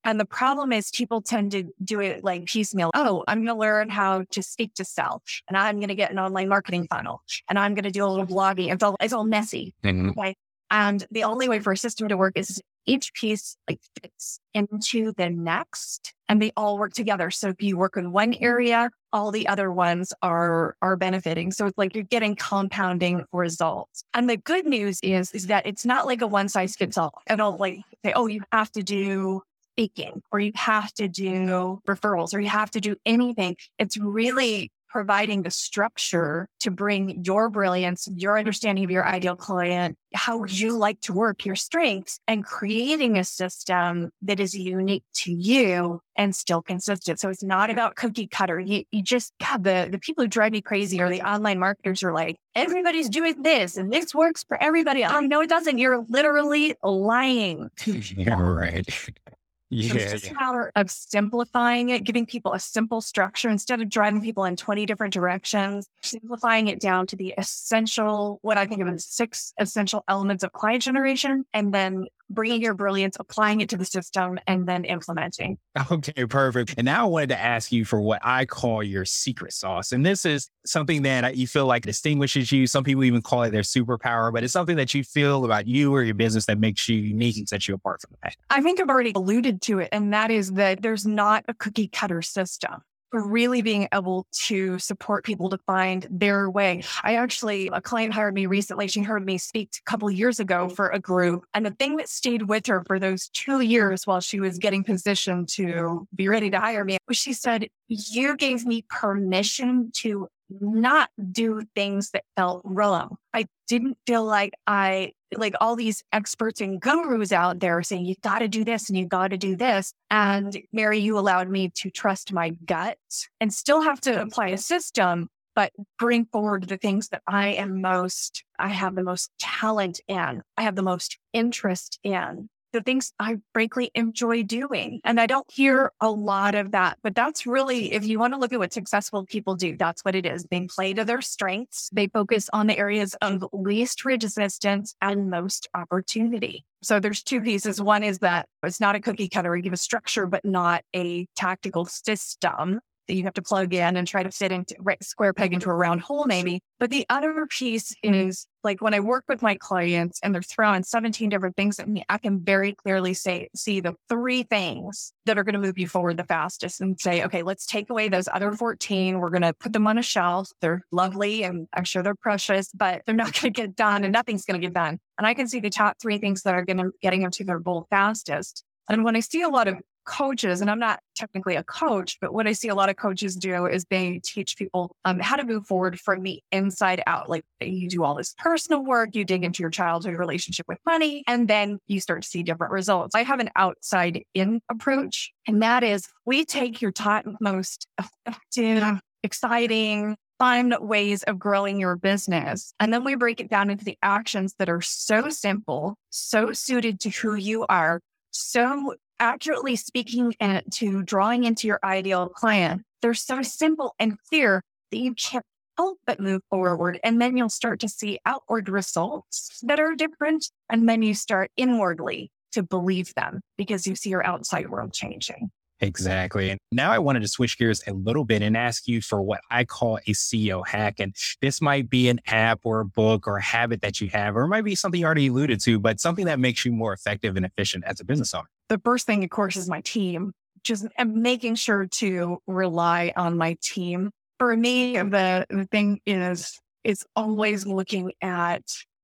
And 0.04 0.20
the 0.20 0.26
problem 0.26 0.72
is 0.72 0.92
people 0.92 1.22
tend 1.22 1.52
to 1.54 1.64
do 1.84 2.00
it 2.00 2.24
like 2.24 2.46
piecemeal. 2.46 2.92
Oh, 2.94 3.24
I'm 3.28 3.40
going 3.40 3.48
to 3.48 3.60
learn 3.60 3.90
how 3.90 4.24
to 4.32 4.44
speak 4.44 4.76
to 4.76 4.86
sell 4.86 5.24
and 5.48 5.58
I'm 5.58 5.78
going 5.78 5.90
to 5.90 5.96
get 5.96 6.12
an 6.12 6.20
online 6.20 6.48
marketing 6.48 6.88
funnel 6.88 7.24
and 7.50 7.58
I'm 7.58 7.74
going 7.74 7.86
to 7.86 7.92
do 7.92 8.06
a 8.06 8.08
little 8.08 8.28
blogging. 8.28 8.72
It's 8.72 8.84
all, 8.84 8.96
it's 9.00 9.14
all 9.14 9.26
messy. 9.26 9.74
Mm-hmm. 9.84 10.10
Okay. 10.12 10.36
And 10.70 11.06
the 11.10 11.24
only 11.24 11.50
way 11.50 11.60
for 11.60 11.74
a 11.74 11.78
system 11.78 12.08
to 12.10 12.18
work 12.18 12.34
is 12.36 12.62
each 12.86 13.14
piece 13.14 13.58
like 13.70 13.80
fits 14.02 14.40
into 14.54 15.14
the 15.18 15.30
next 15.30 16.14
and 16.28 16.42
they 16.42 16.52
all 16.58 16.78
work 16.78 16.94
together. 16.94 17.32
So 17.32 17.50
if 17.50 17.62
you 17.62 17.78
work 17.78 17.98
in 17.98 18.12
one 18.12 18.34
mm-hmm. 18.34 18.44
area, 18.44 18.90
all 19.14 19.32
the 19.32 19.48
other 19.48 19.72
ones 19.72 20.14
are 20.22 20.76
are 20.82 20.96
benefiting. 20.96 21.52
So 21.52 21.68
it's 21.68 21.78
like 21.78 21.96
you're 21.96 22.04
getting 22.04 22.36
compounding 22.36 23.26
results. 23.32 24.04
And 24.14 24.30
the 24.30 24.38
good 24.38 24.66
news 24.66 25.00
is 25.04 25.32
is 25.32 25.48
that 25.48 25.66
it's 25.66 25.86
not 25.86 26.06
like 26.06 26.22
a 26.22 26.28
one 26.28 26.50
size 26.50 26.76
fits 26.76 26.98
all. 26.98 27.14
And 27.28 27.42
I 27.42 27.44
don't 27.44 27.60
like 27.60 27.80
say, 28.04 28.14
oh, 28.16 28.28
you 28.28 28.42
have 28.52 28.72
to 28.74 28.84
do 28.84 29.42
speaking 29.76 30.22
or 30.32 30.40
you 30.40 30.52
have 30.56 30.94
to 30.94 31.08
do 31.08 31.82
referrals 31.88 32.34
or 32.34 32.40
you 32.40 32.50
have 32.50 32.72
to 32.72 32.80
do 32.80 32.96
anything. 33.06 33.58
It's 33.78 33.98
really 33.98 34.72
providing 34.96 35.42
the 35.42 35.52
structure 35.52 36.48
to 36.62 36.72
bring 36.72 37.22
your 37.26 37.50
brilliance, 37.50 38.08
your 38.16 38.40
understanding 38.40 38.86
of 38.86 38.90
your 38.90 39.06
ideal 39.06 39.36
client, 39.36 39.98
how 40.14 40.46
you 40.46 40.78
like 40.78 41.02
to 41.02 41.12
work, 41.12 41.46
your 41.46 41.58
strengths, 41.58 42.18
and 42.30 42.46
creating 42.46 43.18
a 43.18 43.24
system 43.26 44.10
that 44.22 44.40
is 44.40 44.54
unique 44.54 45.04
to 45.14 45.34
you 45.34 46.00
and 46.16 46.34
still 46.34 46.62
consistent. 46.62 47.20
So 47.20 47.28
it's 47.28 47.44
not 47.44 47.70
about 47.70 47.98
cookie 47.98 48.26
cutter. 48.26 48.58
You, 48.58 48.86
you 48.90 49.04
just, 49.04 49.34
God, 49.38 49.66
the, 49.66 49.90
the 49.92 50.00
people 50.00 50.24
who 50.24 50.30
drive 50.30 50.54
me 50.54 50.62
crazy 50.62 51.02
are 51.02 51.10
the 51.10 51.30
online 51.30 51.60
marketers 51.60 52.02
are 52.02 52.14
like, 52.14 52.38
everybody's 52.56 53.10
doing 53.10 53.42
this 53.42 53.76
and 53.76 53.92
this 53.92 54.16
works 54.16 54.46
for 54.48 54.56
everybody. 54.64 55.04
Oh, 55.04 55.20
no, 55.20 55.42
it 55.42 55.50
doesn't. 55.50 55.78
You're 55.78 56.06
literally 56.08 56.74
lying. 56.82 57.70
yeah, 57.86 58.40
right. 58.40 58.88
Yeah, 59.70 59.90
so 59.90 59.98
it's 59.98 60.12
just 60.12 60.26
yeah. 60.26 60.32
a 60.32 60.34
matter 60.36 60.72
of 60.76 60.92
simplifying 60.92 61.90
it, 61.90 62.04
giving 62.04 62.26
people 62.26 62.54
a 62.54 62.60
simple 62.60 63.02
structure 63.02 63.50
instead 63.50 63.82
of 63.82 63.90
driving 63.90 64.22
people 64.22 64.46
in 64.46 64.56
20 64.56 64.86
different 64.86 65.14
directions, 65.14 65.88
simplifying 66.02 66.68
it 66.68 66.80
down 66.80 67.08
to 67.08 67.16
the 67.16 67.34
essential, 67.38 68.40
what 68.44 68.58
I 68.58 68.68
think 68.68 68.82
of 68.82 68.88
as 68.88 69.06
six 69.06 69.54
essential 69.60 70.04
elements 70.08 70.44
of 70.44 70.54
client 70.54 70.84
generation, 70.84 71.46
and 71.54 71.74
then 71.74 72.06
bringing 72.30 72.62
your 72.62 72.74
brilliance, 72.74 73.18
applying 73.20 73.62
it 73.62 73.70
to 73.70 73.78
the 73.78 73.86
system, 73.86 74.40
and 74.48 74.68
then 74.68 74.86
implementing. 74.86 75.58
Okay, 75.92 76.26
perfect. 76.26 76.74
And 76.78 76.86
now 76.86 77.06
I 77.06 77.08
wanted 77.08 77.30
to 77.30 77.40
ask 77.40 77.72
you 77.72 77.86
for 77.86 78.02
what 78.02 78.20
I 78.24 78.46
call 78.46 78.82
your 78.82 79.06
secret 79.06 79.54
sauce. 79.54 79.92
And 79.92 80.06
this 80.06 80.26
is 80.26 80.50
something 80.66 81.04
that 81.04 81.38
you 81.38 81.48
feel 81.48 81.68
like 81.68 81.84
distinguishes 81.84 82.52
you. 82.52 82.66
Some 82.66 82.84
people 82.84 83.04
even 83.04 83.22
call 83.22 83.44
it 83.44 83.52
their 83.52 83.62
superpower, 83.62 84.34
but 84.34 84.44
it's 84.44 84.54
something 84.54 84.78
that 84.78 84.94
you 84.94 85.04
feel 85.04 85.46
about 85.46 85.68
you 85.68 85.94
or 85.94 86.02
your 86.04 86.16
business 86.16 86.48
that 86.48 86.60
makes 86.60 86.90
you 86.90 86.98
unique 86.98 87.38
and 87.38 87.48
sets 87.48 87.68
you 87.68 87.76
apart 87.76 88.02
from 88.02 88.16
that. 88.24 88.36
I 88.50 88.62
think 88.62 88.80
I've 88.80 88.90
already 88.90 89.12
alluded 89.16 89.62
to 89.64 89.80
it, 89.80 89.90
and 89.92 90.12
that 90.14 90.32
is 90.32 90.54
that 90.54 90.82
there's 90.82 91.06
not 91.06 91.46
a 91.48 91.54
cookie 91.54 91.88
cutter 91.88 92.22
system 92.22 92.82
really 93.16 93.62
being 93.62 93.88
able 93.94 94.28
to 94.32 94.80
support 94.80 95.24
people 95.24 95.50
to 95.50 95.58
find 95.66 96.08
their 96.10 96.50
way. 96.50 96.84
I 97.04 97.16
actually, 97.16 97.70
a 97.72 97.82
client 97.82 98.14
hired 98.14 98.34
me 98.34 98.46
recently. 98.46 98.88
She 98.88 99.02
heard 99.02 99.26
me 99.26 99.38
speak 99.38 99.70
a 99.86 99.90
couple 99.90 100.10
years 100.12 100.40
ago 100.40 100.70
for 100.70 100.90
a 100.90 101.00
group. 101.00 101.46
And 101.54 101.66
the 101.66 101.72
thing 101.72 101.98
that 101.98 102.10
stayed 102.10 102.44
with 102.44 102.68
her 102.68 102.84
for 102.86 103.00
those 103.00 103.30
two 103.30 103.62
years 103.62 104.06
while 104.06 104.20
she 104.20 104.40
was 104.40 104.58
getting 104.58 104.84
positioned 104.84 105.50
to 105.50 106.08
be 106.16 106.28
ready 106.28 106.50
to 106.50 106.60
hire 106.60 106.84
me 106.84 106.98
was 107.08 107.18
she 107.18 107.34
said, 107.34 107.68
You 107.88 108.36
gave 108.36 108.66
me 108.66 108.86
permission 108.90 109.92
to 109.96 110.28
not 110.50 111.10
do 111.32 111.62
things 111.76 112.12
that 112.12 112.24
felt 112.36 112.62
wrong. 112.64 113.18
I 113.34 113.48
didn't 113.68 113.98
feel 114.06 114.24
like 114.24 114.54
I, 114.68 115.14
like 115.36 115.56
all 115.60 115.76
these 115.76 116.04
experts 116.14 116.62
and 116.62 116.80
gurus 116.80 117.32
out 117.32 117.60
there 117.60 117.82
saying, 117.84 118.06
you 118.06 118.16
got 118.22 118.40
to 118.40 118.48
do 118.48 118.64
this 118.64 118.90
and 118.90 118.98
you 118.98 119.06
got 119.06 119.30
to 119.30 119.38
do 119.38 119.56
this. 119.56 119.94
And 120.10 120.58
Mary, 120.72 121.00
you 121.00 121.18
allowed 121.18 121.50
me 121.50 121.70
to 121.76 121.90
trust 121.90 122.32
my 122.32 122.52
gut 122.66 122.98
and 123.42 123.54
still 123.54 123.82
have 123.82 124.02
to 124.02 124.22
apply 124.22 124.50
a 124.50 124.58
system, 124.58 125.30
but 125.56 125.72
bring 125.98 126.26
forward 126.26 126.68
the 126.68 126.78
things 126.78 127.10
that 127.10 127.24
I 127.28 127.50
am 127.50 127.82
most, 127.82 128.44
I 128.60 128.68
have 128.70 128.96
the 128.96 129.04
most 129.04 129.32
talent 129.40 130.00
in, 130.08 130.42
I 130.58 130.62
have 130.62 130.76
the 130.76 130.84
most 130.84 131.18
interest 131.34 132.00
in 132.04 132.50
the 132.76 132.82
things 132.82 133.14
I 133.20 133.38
frankly 133.54 133.90
enjoy 133.96 134.44
doing. 134.44 135.00
And 135.06 135.20
I 135.20 135.28
don't 135.28 135.50
hear 135.50 135.94
a 136.02 136.12
lot 136.12 136.56
of 136.56 136.72
that, 136.72 136.98
but 137.02 137.16
that's 137.16 137.48
really, 137.48 137.94
if 137.94 138.06
you 138.06 138.20
want 138.20 138.34
to 138.34 138.40
look 138.40 138.52
at 138.52 138.60
what 138.60 138.74
successful 138.74 139.26
people 139.26 139.56
do, 139.56 139.78
that's 139.78 140.04
what 140.04 140.14
it 140.14 140.26
is. 140.26 140.46
They 140.52 140.68
play 140.68 140.94
to 140.94 141.06
their 141.06 141.22
strengths. 141.22 141.90
They 141.94 142.08
focus 142.08 142.50
on 142.52 142.68
the 142.68 142.78
areas 142.78 143.16
of 143.22 143.46
least 143.54 144.04
resistance 144.04 144.94
and 145.02 145.30
most 145.30 145.70
opportunity. 145.74 146.66
So 146.84 147.00
there's 147.00 147.24
two 147.24 147.40
pieces. 147.40 147.82
One 147.82 148.04
is 148.04 148.20
that 148.20 148.48
it's 148.62 148.82
not 148.82 148.96
a 148.96 149.00
cookie 149.00 149.30
cutter. 149.30 149.56
You 149.56 149.64
give 149.64 149.74
a 149.74 149.78
structure, 149.78 150.28
but 150.28 150.44
not 150.44 150.84
a 150.94 151.28
tactical 151.36 151.86
system 151.86 152.82
that 153.08 153.16
you 153.16 153.24
have 153.24 153.34
to 153.34 153.42
plug 153.42 153.74
in 153.74 153.98
and 153.98 154.08
try 154.08 154.24
to 154.24 154.32
fit 154.32 154.52
into 154.52 154.76
right 154.80 155.04
square 155.04 155.34
peg 155.34 155.54
into 155.54 155.70
a 155.70 155.74
round 155.74 156.02
hole, 156.02 156.26
maybe. 156.26 156.62
But 156.80 156.90
the 156.90 157.06
other 157.10 157.46
piece 157.50 157.96
mm-hmm. 158.04 158.14
is 158.14 158.48
like 158.64 158.82
when 158.82 158.94
I 158.94 159.00
work 159.00 159.26
with 159.28 159.42
my 159.42 159.56
clients 159.56 160.20
and 160.24 160.34
they're 160.34 160.42
throwing 160.42 160.84
17 160.84 161.30
different 161.30 161.56
things 161.56 161.80
at 161.80 161.88
me, 161.88 162.04
I 162.10 162.18
can 162.18 162.44
very 162.44 162.74
clearly 162.74 163.14
say, 163.14 163.50
see 163.56 163.80
the 163.80 163.94
three 164.10 164.44
things 164.44 165.14
that 165.26 165.38
are 165.38 165.44
going 165.44 165.54
to 165.54 165.60
move 165.60 165.78
you 165.78 165.88
forward 165.88 166.18
the 166.18 166.24
fastest 166.24 166.82
and 166.82 167.00
say, 167.00 167.24
okay, 167.24 167.44
let's 167.44 167.66
take 167.66 167.90
away 167.90 168.10
those 168.10 168.28
other 168.32 168.52
14. 168.52 169.20
We're 169.20 169.30
going 169.30 169.44
to 169.44 169.54
put 169.54 169.74
them 169.74 169.88
on 169.88 169.98
a 169.98 170.02
shelf. 170.04 170.50
They're 170.62 170.82
lovely 170.92 171.44
and 171.44 171.68
I'm 171.74 171.84
sure 171.84 172.02
they're 172.04 172.16
precious, 172.16 172.72
but 172.74 173.04
they're 173.06 173.16
not 173.16 173.34
going 173.42 173.54
to 173.54 173.62
get 173.62 173.76
done 173.76 174.04
and 174.04 174.12
nothing's 174.12 174.46
going 174.46 174.60
to 174.60 174.66
get 174.66 174.74
done. 174.74 175.00
And 175.18 175.28
I 175.28 175.34
can 175.34 175.48
see 175.48 175.60
the 175.60 175.70
top 175.70 175.98
three 176.02 176.18
things 176.18 176.42
that 176.42 176.56
are 176.56 176.66
going 176.66 176.78
to 176.78 176.92
getting 177.02 177.22
them 177.22 177.32
to 177.32 177.44
their 177.44 177.60
goal 177.60 177.88
fastest. 177.90 178.64
And 178.90 179.04
when 179.04 179.16
I 179.16 179.20
see 179.20 179.42
a 179.42 179.50
lot 179.50 179.68
of 179.68 179.78
coaches, 180.06 180.62
and 180.62 180.70
I'm 180.70 180.80
not 180.80 181.00
technically 181.16 181.56
a 181.56 181.64
coach, 181.64 182.18
but 182.22 182.34
what 182.34 182.48
I 182.48 182.54
see 182.54 182.68
a 182.68 182.76
lot 182.76 182.90
of 182.90 182.96
coaches 182.96 183.36
do 183.36 183.66
is 183.66 183.86
they 183.90 184.20
teach 184.24 184.58
people 184.58 184.96
um, 185.06 185.20
how 185.20 185.36
to 185.36 185.44
move 185.44 185.66
forward 185.66 186.00
from 186.00 186.24
the 186.24 186.42
inside 186.52 187.04
out. 187.08 187.30
Like 187.30 187.44
you 187.60 187.90
do 187.90 188.04
all 188.04 188.16
this 188.16 188.34
personal 188.38 188.84
work, 188.84 189.16
you 189.16 189.26
dig 189.26 189.44
into 189.44 189.62
your 189.62 189.70
childhood 189.70 190.18
relationship 190.18 190.68
with 190.68 190.80
money, 190.86 191.24
and 191.28 191.48
then 191.48 191.80
you 191.88 192.00
start 192.00 192.24
to 192.24 192.28
see 192.28 192.44
different 192.44 192.72
results. 192.72 193.16
I 193.16 193.24
have 193.24 193.40
an 193.40 193.50
outside 193.56 194.24
in 194.34 194.62
approach, 194.70 195.32
and 195.48 195.62
that 195.62 195.84
is 195.84 196.08
we 196.26 196.46
take 196.46 196.82
your 196.82 196.92
top 196.92 197.26
most 197.40 197.88
effective, 198.00 199.00
exciting, 199.24 200.16
fun 200.38 200.76
ways 200.82 201.24
of 201.24 201.40
growing 201.40 201.80
your 201.80 201.96
business. 201.96 202.74
And 202.80 202.94
then 202.94 203.04
we 203.04 203.16
break 203.16 203.40
it 203.40 203.50
down 203.50 203.70
into 203.70 203.86
the 203.86 203.98
actions 204.04 204.54
that 204.60 204.70
are 204.70 204.82
so 204.82 205.30
simple, 205.30 205.96
so 206.10 206.52
suited 206.52 207.00
to 207.02 207.10
who 207.10 207.36
you 207.36 207.66
are, 207.68 208.02
so 208.32 208.96
accurately 209.20 209.76
speaking 209.76 210.36
and 210.40 210.64
to 210.74 211.04
drawing 211.04 211.44
into 211.44 211.68
your 211.68 211.80
ideal 211.84 212.30
client, 212.30 212.84
they're 213.02 213.14
so 213.14 213.42
simple 213.42 213.96
and 214.00 214.18
clear 214.30 214.62
that 214.92 214.98
you 214.98 215.14
can't 215.14 215.46
help 215.78 216.00
but 216.06 216.20
move 216.20 216.42
forward. 216.50 217.00
And 217.04 217.22
then 217.22 217.38
you'll 217.38 217.50
start 217.50 217.80
to 217.82 217.90
see 217.90 218.20
outward 218.26 218.70
results 218.70 219.60
that 219.64 219.80
are 219.80 219.96
different. 219.96 220.50
And 220.70 220.88
then 220.88 221.02
you 221.02 221.14
start 221.14 221.52
inwardly 221.58 222.32
to 222.54 222.64
believe 222.64 223.14
them 223.16 223.42
because 223.58 223.86
you 223.86 223.96
see 223.96 224.10
your 224.10 224.26
outside 224.26 224.70
world 224.70 224.94
changing. 224.94 225.52
Exactly. 225.82 226.50
And 226.50 226.60
now 226.72 226.92
I 226.92 227.00
wanted 227.00 227.22
to 227.22 227.28
switch 227.28 227.58
gears 227.58 227.84
a 227.86 227.94
little 227.94 228.24
bit 228.24 228.42
and 228.42 228.56
ask 228.56 228.88
you 228.88 229.02
for 229.02 229.22
what 229.22 229.42
I 229.52 229.66
call 229.66 229.98
a 229.98 230.12
CEO 230.12 230.66
hack. 230.66 231.00
And 231.00 231.14
this 231.42 231.62
might 231.62 231.90
be 231.90 232.08
an 232.08 232.22
app 232.28 232.62
or 232.64 232.80
a 232.80 232.86
book 232.86 233.28
or 233.28 233.38
a 233.38 233.42
habit 233.42 233.82
that 233.82 234.00
you 234.00 234.10
have, 234.10 234.38
or 234.38 234.44
it 234.44 234.48
might 234.48 234.64
be 234.64 234.76
something 234.76 235.00
you 235.00 235.06
already 235.06 235.28
alluded 235.28 235.60
to, 235.62 235.80
but 235.80 236.00
something 236.00 236.26
that 236.26 236.40
makes 236.40 236.64
you 236.66 236.72
more 236.72 236.94
effective 236.94 237.36
and 237.36 237.46
efficient 237.46 237.84
as 237.86 238.00
a 238.00 238.06
business 238.06 238.34
owner. 238.34 238.48
The 238.70 238.80
first 238.80 239.06
thing, 239.06 239.24
of 239.24 239.30
course, 239.30 239.58
is 239.58 239.70
my 239.70 239.82
team. 239.82 240.32
just 240.64 240.88
making 241.06 241.56
sure 241.56 241.86
to 241.86 242.38
rely 242.48 243.14
on 243.16 243.38
my 243.38 243.58
team. 243.62 244.12
For 244.40 244.56
me, 244.56 244.94
the, 244.94 245.46
the 245.50 245.66
thing 245.66 246.00
is, 246.06 246.60
is 246.84 247.06
always 247.16 247.66
looking 247.66 248.12
at 248.22 248.64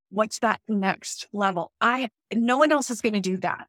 what's 0.09 0.39
that 0.39 0.61
next 0.67 1.27
level. 1.33 1.71
I, 1.81 2.09
no 2.33 2.57
one 2.57 2.71
else 2.71 2.89
is 2.89 3.01
going 3.01 3.13
to 3.13 3.19
do 3.19 3.37
that. 3.37 3.67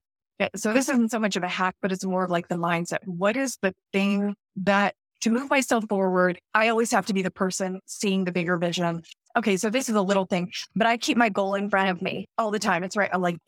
So 0.57 0.73
this 0.73 0.89
isn't 0.89 1.11
so 1.11 1.19
much 1.19 1.37
of 1.37 1.43
a 1.43 1.49
hack, 1.49 1.77
but 1.81 1.93
it's 1.93 2.05
more 2.05 2.25
of 2.25 2.31
like 2.31 2.49
the 2.49 2.57
mindset. 2.57 2.99
What 3.05 3.37
is 3.37 3.59
the 3.63 3.75
thing 3.93 4.35
that 4.57 4.95
to 5.23 5.31
move 5.31 5.51
myself 5.51 5.85
forward, 5.89 6.39
I 6.53 6.69
always 6.69 6.91
have 6.91 7.07
to 7.07 7.15
be 7.15 7.23
the 7.23 7.31
person 7.31 7.81
seeing 7.87 8.25
the 8.25 8.33
bigger 8.33 8.57
vision. 8.57 9.03
Okay, 9.37 9.57
so 9.57 9.71
this 9.71 9.89
is 9.89 9.95
a 9.95 10.03
little 10.03 10.27
thing, 10.27 10.51
but 10.75 10.87
I 10.87 10.97
keep 10.97 11.17
my 11.17 11.29
goal 11.29 11.55
in 11.55 11.71
front 11.71 11.91
of 11.91 12.03
me 12.03 12.27
all 12.39 12.51
the 12.51 12.59
time. 12.59 12.83
It's 12.83 12.97
right, 12.97 13.11
I'm 13.13 13.23
like 13.23 13.39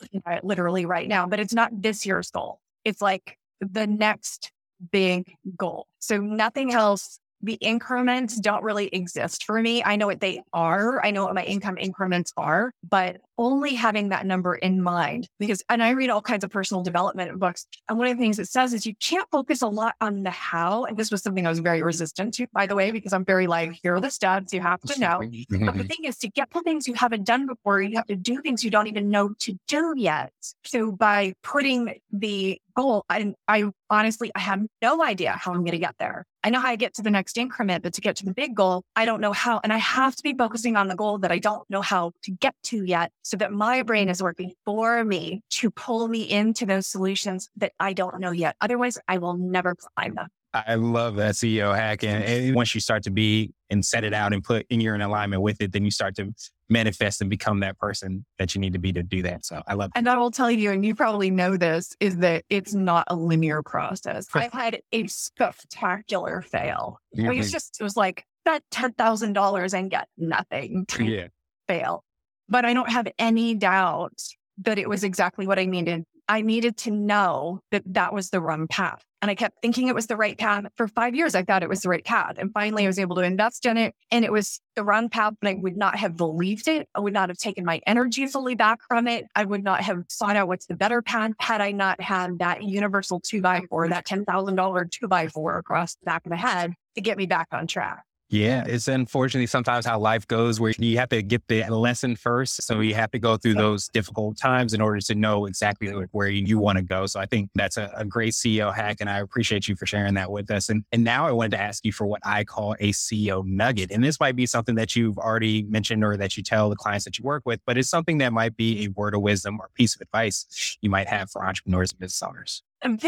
literally 0.42 0.86
right 0.86 1.08
now, 1.08 1.26
but 1.26 1.40
it's 1.40 1.52
not 1.52 1.82
this 1.82 2.06
year's 2.06 2.30
goal. 2.30 2.60
It's 2.84 3.02
like 3.02 3.36
the 3.60 3.86
next 3.86 4.52
big 4.92 5.32
goal. 5.56 5.86
So 5.98 6.18
nothing 6.18 6.72
else 6.72 7.18
the 7.42 7.54
increments 7.54 8.40
don't 8.40 8.62
really 8.62 8.88
exist 8.88 9.44
for 9.44 9.60
me. 9.60 9.84
I 9.84 9.96
know 9.96 10.06
what 10.06 10.20
they 10.20 10.42
are. 10.54 11.04
I 11.04 11.10
know 11.10 11.24
what 11.24 11.34
my 11.34 11.44
income 11.44 11.76
increments 11.76 12.32
are, 12.38 12.72
but 12.88 13.18
only 13.38 13.74
having 13.74 14.10
that 14.10 14.26
number 14.26 14.54
in 14.54 14.82
mind 14.82 15.28
because, 15.38 15.62
and 15.68 15.82
I 15.82 15.90
read 15.90 16.10
all 16.10 16.22
kinds 16.22 16.44
of 16.44 16.50
personal 16.50 16.82
development 16.82 17.38
books. 17.38 17.66
And 17.88 17.98
one 17.98 18.08
of 18.08 18.16
the 18.16 18.22
things 18.22 18.38
it 18.38 18.48
says 18.48 18.72
is 18.72 18.86
you 18.86 18.94
can't 18.96 19.28
focus 19.30 19.62
a 19.62 19.68
lot 19.68 19.94
on 20.00 20.22
the 20.22 20.30
how. 20.30 20.84
And 20.84 20.96
this 20.96 21.10
was 21.10 21.22
something 21.22 21.46
I 21.46 21.50
was 21.50 21.58
very 21.58 21.82
resistant 21.82 22.34
to, 22.34 22.46
by 22.52 22.66
the 22.66 22.74
way, 22.74 22.90
because 22.90 23.12
I'm 23.12 23.24
very 23.24 23.46
like, 23.46 23.72
here 23.82 23.94
are 23.94 24.00
the 24.00 24.10
steps 24.10 24.52
you 24.52 24.60
have 24.60 24.80
to 24.82 25.00
know. 25.00 25.18
but 25.18 25.30
the 25.30 25.56
mm-hmm. 25.56 25.80
thing 25.82 26.04
is 26.04 26.18
to 26.18 26.28
get 26.28 26.50
the 26.50 26.62
things 26.62 26.86
you 26.86 26.94
haven't 26.94 27.24
done 27.24 27.46
before, 27.46 27.82
you 27.82 27.96
have 27.96 28.06
to 28.06 28.16
do 28.16 28.40
things 28.40 28.62
you 28.62 28.70
don't 28.70 28.86
even 28.86 29.10
know 29.10 29.34
to 29.40 29.58
do 29.68 29.94
yet. 29.96 30.32
So 30.64 30.92
by 30.92 31.34
putting 31.42 32.00
the 32.12 32.60
goal, 32.76 33.04
I, 33.08 33.34
I 33.48 33.70
honestly, 33.90 34.30
I 34.34 34.40
have 34.40 34.62
no 34.82 35.02
idea 35.02 35.32
how 35.32 35.52
I'm 35.52 35.60
going 35.60 35.72
to 35.72 35.78
get 35.78 35.96
there. 35.98 36.26
I 36.42 36.50
know 36.50 36.60
how 36.60 36.68
I 36.68 36.76
get 36.76 36.92
to 36.94 37.02
the 37.02 37.10
next 37.10 37.38
increment, 37.38 37.82
but 37.82 37.94
to 37.94 38.02
get 38.02 38.16
to 38.16 38.24
the 38.24 38.34
big 38.34 38.54
goal, 38.54 38.84
I 38.94 39.06
don't 39.06 39.20
know 39.20 39.32
how. 39.32 39.60
And 39.64 39.72
I 39.72 39.78
have 39.78 40.14
to 40.16 40.22
be 40.22 40.34
focusing 40.34 40.76
on 40.76 40.88
the 40.88 40.94
goal 40.94 41.18
that 41.18 41.32
I 41.32 41.38
don't 41.38 41.68
know 41.70 41.80
how 41.80 42.12
to 42.24 42.30
get 42.30 42.54
to 42.64 42.84
yet 42.84 43.12
so 43.24 43.36
that 43.38 43.52
my 43.52 43.82
brain 43.82 44.08
is 44.08 44.22
working 44.22 44.52
for 44.64 45.02
me 45.02 45.42
to 45.50 45.70
pull 45.70 46.06
me 46.06 46.22
into 46.30 46.66
those 46.66 46.86
solutions 46.86 47.48
that 47.56 47.72
I 47.80 47.94
don't 47.94 48.20
know 48.20 48.30
yet. 48.30 48.54
Otherwise, 48.60 48.98
I 49.08 49.18
will 49.18 49.36
never 49.36 49.74
climb 49.74 50.14
them. 50.14 50.28
I 50.52 50.76
love 50.76 51.16
that 51.16 51.34
CEO 51.34 51.74
hack. 51.74 52.04
And, 52.04 52.22
and, 52.22 52.54
once 52.54 52.74
you 52.76 52.80
start 52.80 53.02
to 53.04 53.10
be 53.10 53.52
and 53.70 53.84
set 53.84 54.04
it 54.04 54.14
out 54.14 54.32
and 54.32 54.44
put 54.44 54.66
and 54.70 54.80
you're 54.80 54.94
in 54.94 55.00
alignment 55.00 55.42
with 55.42 55.60
it, 55.60 55.72
then 55.72 55.84
you 55.84 55.90
start 55.90 56.14
to 56.16 56.32
manifest 56.68 57.20
and 57.20 57.28
become 57.28 57.60
that 57.60 57.76
person 57.78 58.24
that 58.38 58.54
you 58.54 58.60
need 58.60 58.72
to 58.72 58.78
be 58.78 58.92
to 58.92 59.02
do 59.02 59.22
that. 59.22 59.44
So 59.44 59.62
I 59.66 59.74
love 59.74 59.90
that. 59.92 59.98
And 59.98 60.08
I 60.08 60.16
will 60.16 60.30
tell 60.30 60.50
you, 60.50 60.70
and 60.70 60.86
you 60.86 60.94
probably 60.94 61.30
know 61.30 61.56
this, 61.56 61.96
is 61.98 62.18
that 62.18 62.44
it's 62.50 62.72
not 62.72 63.04
a 63.08 63.16
linear 63.16 63.62
process. 63.62 64.28
I've 64.32 64.52
had 64.52 64.80
a 64.92 65.06
spectacular 65.08 66.40
fail. 66.40 67.00
Mm-hmm. 67.16 67.32
It 67.32 67.36
was 67.36 67.50
just, 67.50 67.80
it 67.80 67.82
was 67.82 67.96
like 67.96 68.24
that 68.44 68.62
$10,000 68.70 69.74
and 69.74 69.90
get 69.90 70.08
nothing. 70.16 70.86
Yeah. 71.00 71.28
Fail. 71.66 72.03
But 72.48 72.64
I 72.64 72.74
don't 72.74 72.90
have 72.90 73.08
any 73.18 73.54
doubt 73.54 74.20
that 74.58 74.78
it 74.78 74.88
was 74.88 75.04
exactly 75.04 75.46
what 75.46 75.58
I 75.58 75.64
needed. 75.64 76.04
I 76.28 76.40
needed 76.40 76.76
to 76.78 76.90
know 76.90 77.60
that 77.70 77.82
that 77.86 78.14
was 78.14 78.30
the 78.30 78.40
wrong 78.40 78.66
path. 78.66 79.04
And 79.20 79.30
I 79.30 79.34
kept 79.34 79.60
thinking 79.62 79.88
it 79.88 79.94
was 79.94 80.06
the 80.06 80.16
right 80.16 80.36
path. 80.36 80.64
For 80.76 80.86
five 80.88 81.14
years, 81.14 81.34
I 81.34 81.44
thought 81.44 81.62
it 81.62 81.68
was 81.68 81.80
the 81.80 81.88
right 81.88 82.04
path. 82.04 82.36
And 82.38 82.52
finally, 82.52 82.84
I 82.84 82.86
was 82.86 82.98
able 82.98 83.16
to 83.16 83.22
invest 83.22 83.64
in 83.64 83.76
it. 83.76 83.94
And 84.10 84.24
it 84.24 84.32
was 84.32 84.60
the 84.76 84.84
wrong 84.84 85.08
path. 85.08 85.34
And 85.40 85.48
I 85.48 85.54
would 85.54 85.76
not 85.76 85.96
have 85.96 86.16
believed 86.16 86.68
it. 86.68 86.88
I 86.94 87.00
would 87.00 87.12
not 87.14 87.30
have 87.30 87.38
taken 87.38 87.64
my 87.64 87.80
energy 87.86 88.26
fully 88.26 88.54
back 88.54 88.80
from 88.86 89.06
it. 89.06 89.24
I 89.34 89.44
would 89.44 89.64
not 89.64 89.80
have 89.80 90.04
sought 90.08 90.36
out 90.36 90.48
what's 90.48 90.66
the 90.66 90.76
better 90.76 91.00
path 91.00 91.32
had 91.38 91.60
I 91.60 91.72
not 91.72 92.00
had 92.00 92.38
that 92.38 92.62
universal 92.62 93.20
two 93.20 93.40
by 93.40 93.62
four, 93.68 93.88
that 93.88 94.06
$10,000 94.06 94.90
two 94.90 95.08
by 95.08 95.28
four 95.28 95.58
across 95.58 95.94
the 95.94 96.04
back 96.04 96.26
of 96.26 96.30
the 96.30 96.36
head 96.36 96.74
to 96.94 97.00
get 97.00 97.16
me 97.16 97.26
back 97.26 97.48
on 97.52 97.66
track. 97.66 98.04
Yeah, 98.34 98.64
it's 98.66 98.88
unfortunately 98.88 99.46
sometimes 99.46 99.86
how 99.86 100.00
life 100.00 100.26
goes 100.26 100.58
where 100.58 100.72
you 100.76 100.98
have 100.98 101.08
to 101.10 101.22
get 101.22 101.46
the 101.46 101.62
lesson 101.68 102.16
first. 102.16 102.64
So 102.64 102.80
you 102.80 102.92
have 102.94 103.12
to 103.12 103.20
go 103.20 103.36
through 103.36 103.54
those 103.54 103.86
difficult 103.86 104.36
times 104.36 104.74
in 104.74 104.80
order 104.80 104.98
to 104.98 105.14
know 105.14 105.46
exactly 105.46 105.88
where 106.10 106.26
you 106.26 106.58
want 106.58 106.78
to 106.78 106.82
go. 106.82 107.06
So 107.06 107.20
I 107.20 107.26
think 107.26 107.50
that's 107.54 107.76
a, 107.76 107.92
a, 107.96 108.04
great 108.04 108.32
CEO 108.32 108.74
hack. 108.74 108.96
And 108.98 109.08
I 109.08 109.20
appreciate 109.20 109.68
you 109.68 109.76
for 109.76 109.86
sharing 109.86 110.14
that 110.14 110.32
with 110.32 110.50
us. 110.50 110.68
And, 110.68 110.84
and 110.90 111.04
now 111.04 111.28
I 111.28 111.30
wanted 111.30 111.52
to 111.52 111.60
ask 111.60 111.84
you 111.84 111.92
for 111.92 112.08
what 112.08 112.22
I 112.24 112.42
call 112.42 112.74
a 112.80 112.90
CEO 112.90 113.46
nugget. 113.46 113.92
And 113.92 114.02
this 114.02 114.18
might 114.18 114.34
be 114.34 114.46
something 114.46 114.74
that 114.74 114.96
you've 114.96 115.16
already 115.16 115.62
mentioned 115.62 116.02
or 116.02 116.16
that 116.16 116.36
you 116.36 116.42
tell 116.42 116.68
the 116.68 116.76
clients 116.76 117.04
that 117.04 117.16
you 117.16 117.22
work 117.22 117.44
with, 117.46 117.60
but 117.64 117.78
it's 117.78 117.88
something 117.88 118.18
that 118.18 118.32
might 118.32 118.56
be 118.56 118.84
a 118.84 118.88
word 118.88 119.14
of 119.14 119.20
wisdom 119.20 119.60
or 119.60 119.70
piece 119.74 119.94
of 119.94 120.00
advice 120.00 120.76
you 120.80 120.90
might 120.90 121.06
have 121.06 121.30
for 121.30 121.46
entrepreneurs 121.46 121.92
and 121.92 122.00
business 122.00 122.20
owners 122.20 122.64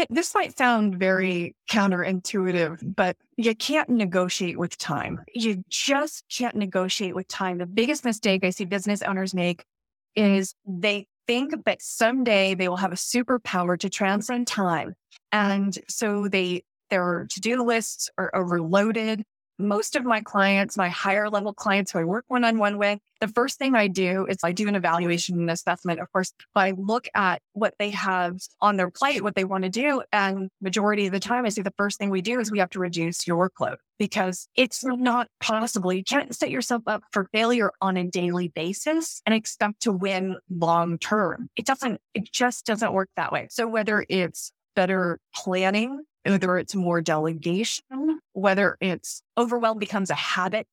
this 0.09 0.33
might 0.33 0.57
sound 0.57 0.97
very 0.97 1.55
counterintuitive, 1.69 2.95
but 2.95 3.15
you 3.37 3.55
can't 3.55 3.89
negotiate 3.89 4.57
with 4.57 4.77
time. 4.77 5.21
You 5.33 5.63
just 5.69 6.25
can't 6.29 6.55
negotiate 6.55 7.15
with 7.15 7.27
time. 7.27 7.59
The 7.59 7.65
biggest 7.65 8.03
mistake 8.03 8.43
I 8.43 8.49
see 8.49 8.65
business 8.65 9.01
owners 9.01 9.33
make 9.33 9.65
is 10.15 10.55
they 10.65 11.05
think 11.27 11.65
that 11.65 11.81
someday 11.81 12.55
they 12.55 12.67
will 12.67 12.77
have 12.77 12.91
a 12.91 12.95
superpower 12.95 13.77
to 13.79 13.89
transcend 13.89 14.47
time. 14.47 14.95
And 15.31 15.77
so 15.87 16.27
they, 16.27 16.63
their 16.89 17.27
to-do 17.29 17.63
lists 17.63 18.09
are 18.17 18.31
overloaded 18.33 19.23
most 19.59 19.95
of 19.95 20.05
my 20.05 20.21
clients, 20.21 20.77
my 20.77 20.89
higher 20.89 21.29
level 21.29 21.53
clients 21.53 21.91
who 21.91 21.99
I 21.99 22.03
work 22.03 22.25
one 22.27 22.43
on 22.43 22.57
one 22.57 22.77
with, 22.77 22.99
the 23.19 23.27
first 23.27 23.57
thing 23.57 23.75
I 23.75 23.87
do 23.87 24.25
is 24.27 24.37
I 24.43 24.51
do 24.51 24.67
an 24.67 24.75
evaluation 24.75 25.39
and 25.39 25.49
assessment. 25.49 25.99
Of 25.99 26.11
course, 26.11 26.33
I 26.55 26.71
look 26.77 27.07
at 27.15 27.41
what 27.53 27.73
they 27.79 27.89
have 27.89 28.37
on 28.61 28.77
their 28.77 28.91
plate, 28.91 29.23
what 29.23 29.35
they 29.35 29.43
want 29.43 29.63
to 29.63 29.69
do. 29.69 30.03
And 30.11 30.49
majority 30.61 31.07
of 31.07 31.13
the 31.13 31.19
time, 31.19 31.45
I 31.45 31.49
say 31.49 31.63
the 31.63 31.73
first 31.77 31.97
thing 31.97 32.09
we 32.09 32.21
do 32.21 32.39
is 32.39 32.51
we 32.51 32.59
have 32.59 32.69
to 32.71 32.79
reduce 32.79 33.25
your 33.25 33.49
workload 33.49 33.77
because 33.97 34.47
it's 34.55 34.83
not 34.83 35.29
possible. 35.39 35.91
You 35.91 36.03
can't 36.03 36.35
set 36.35 36.51
yourself 36.51 36.83
up 36.85 37.03
for 37.11 37.27
failure 37.33 37.71
on 37.81 37.97
a 37.97 38.07
daily 38.07 38.49
basis 38.49 39.21
and 39.25 39.33
expect 39.33 39.81
to 39.83 39.91
win 39.91 40.37
long 40.49 40.99
term. 40.99 41.49
It 41.55 41.65
doesn't, 41.65 41.99
it 42.13 42.31
just 42.31 42.65
doesn't 42.65 42.93
work 42.93 43.09
that 43.15 43.31
way. 43.31 43.47
So 43.49 43.67
whether 43.67 44.05
it's 44.07 44.51
better 44.75 45.19
planning, 45.33 46.03
whether 46.27 46.57
it's 46.57 46.75
more 46.75 47.01
delegation, 47.01 48.19
whether 48.33 48.77
it's 48.81 49.21
overwhelm 49.37 49.79
becomes 49.79 50.09
a 50.09 50.15
habit. 50.15 50.67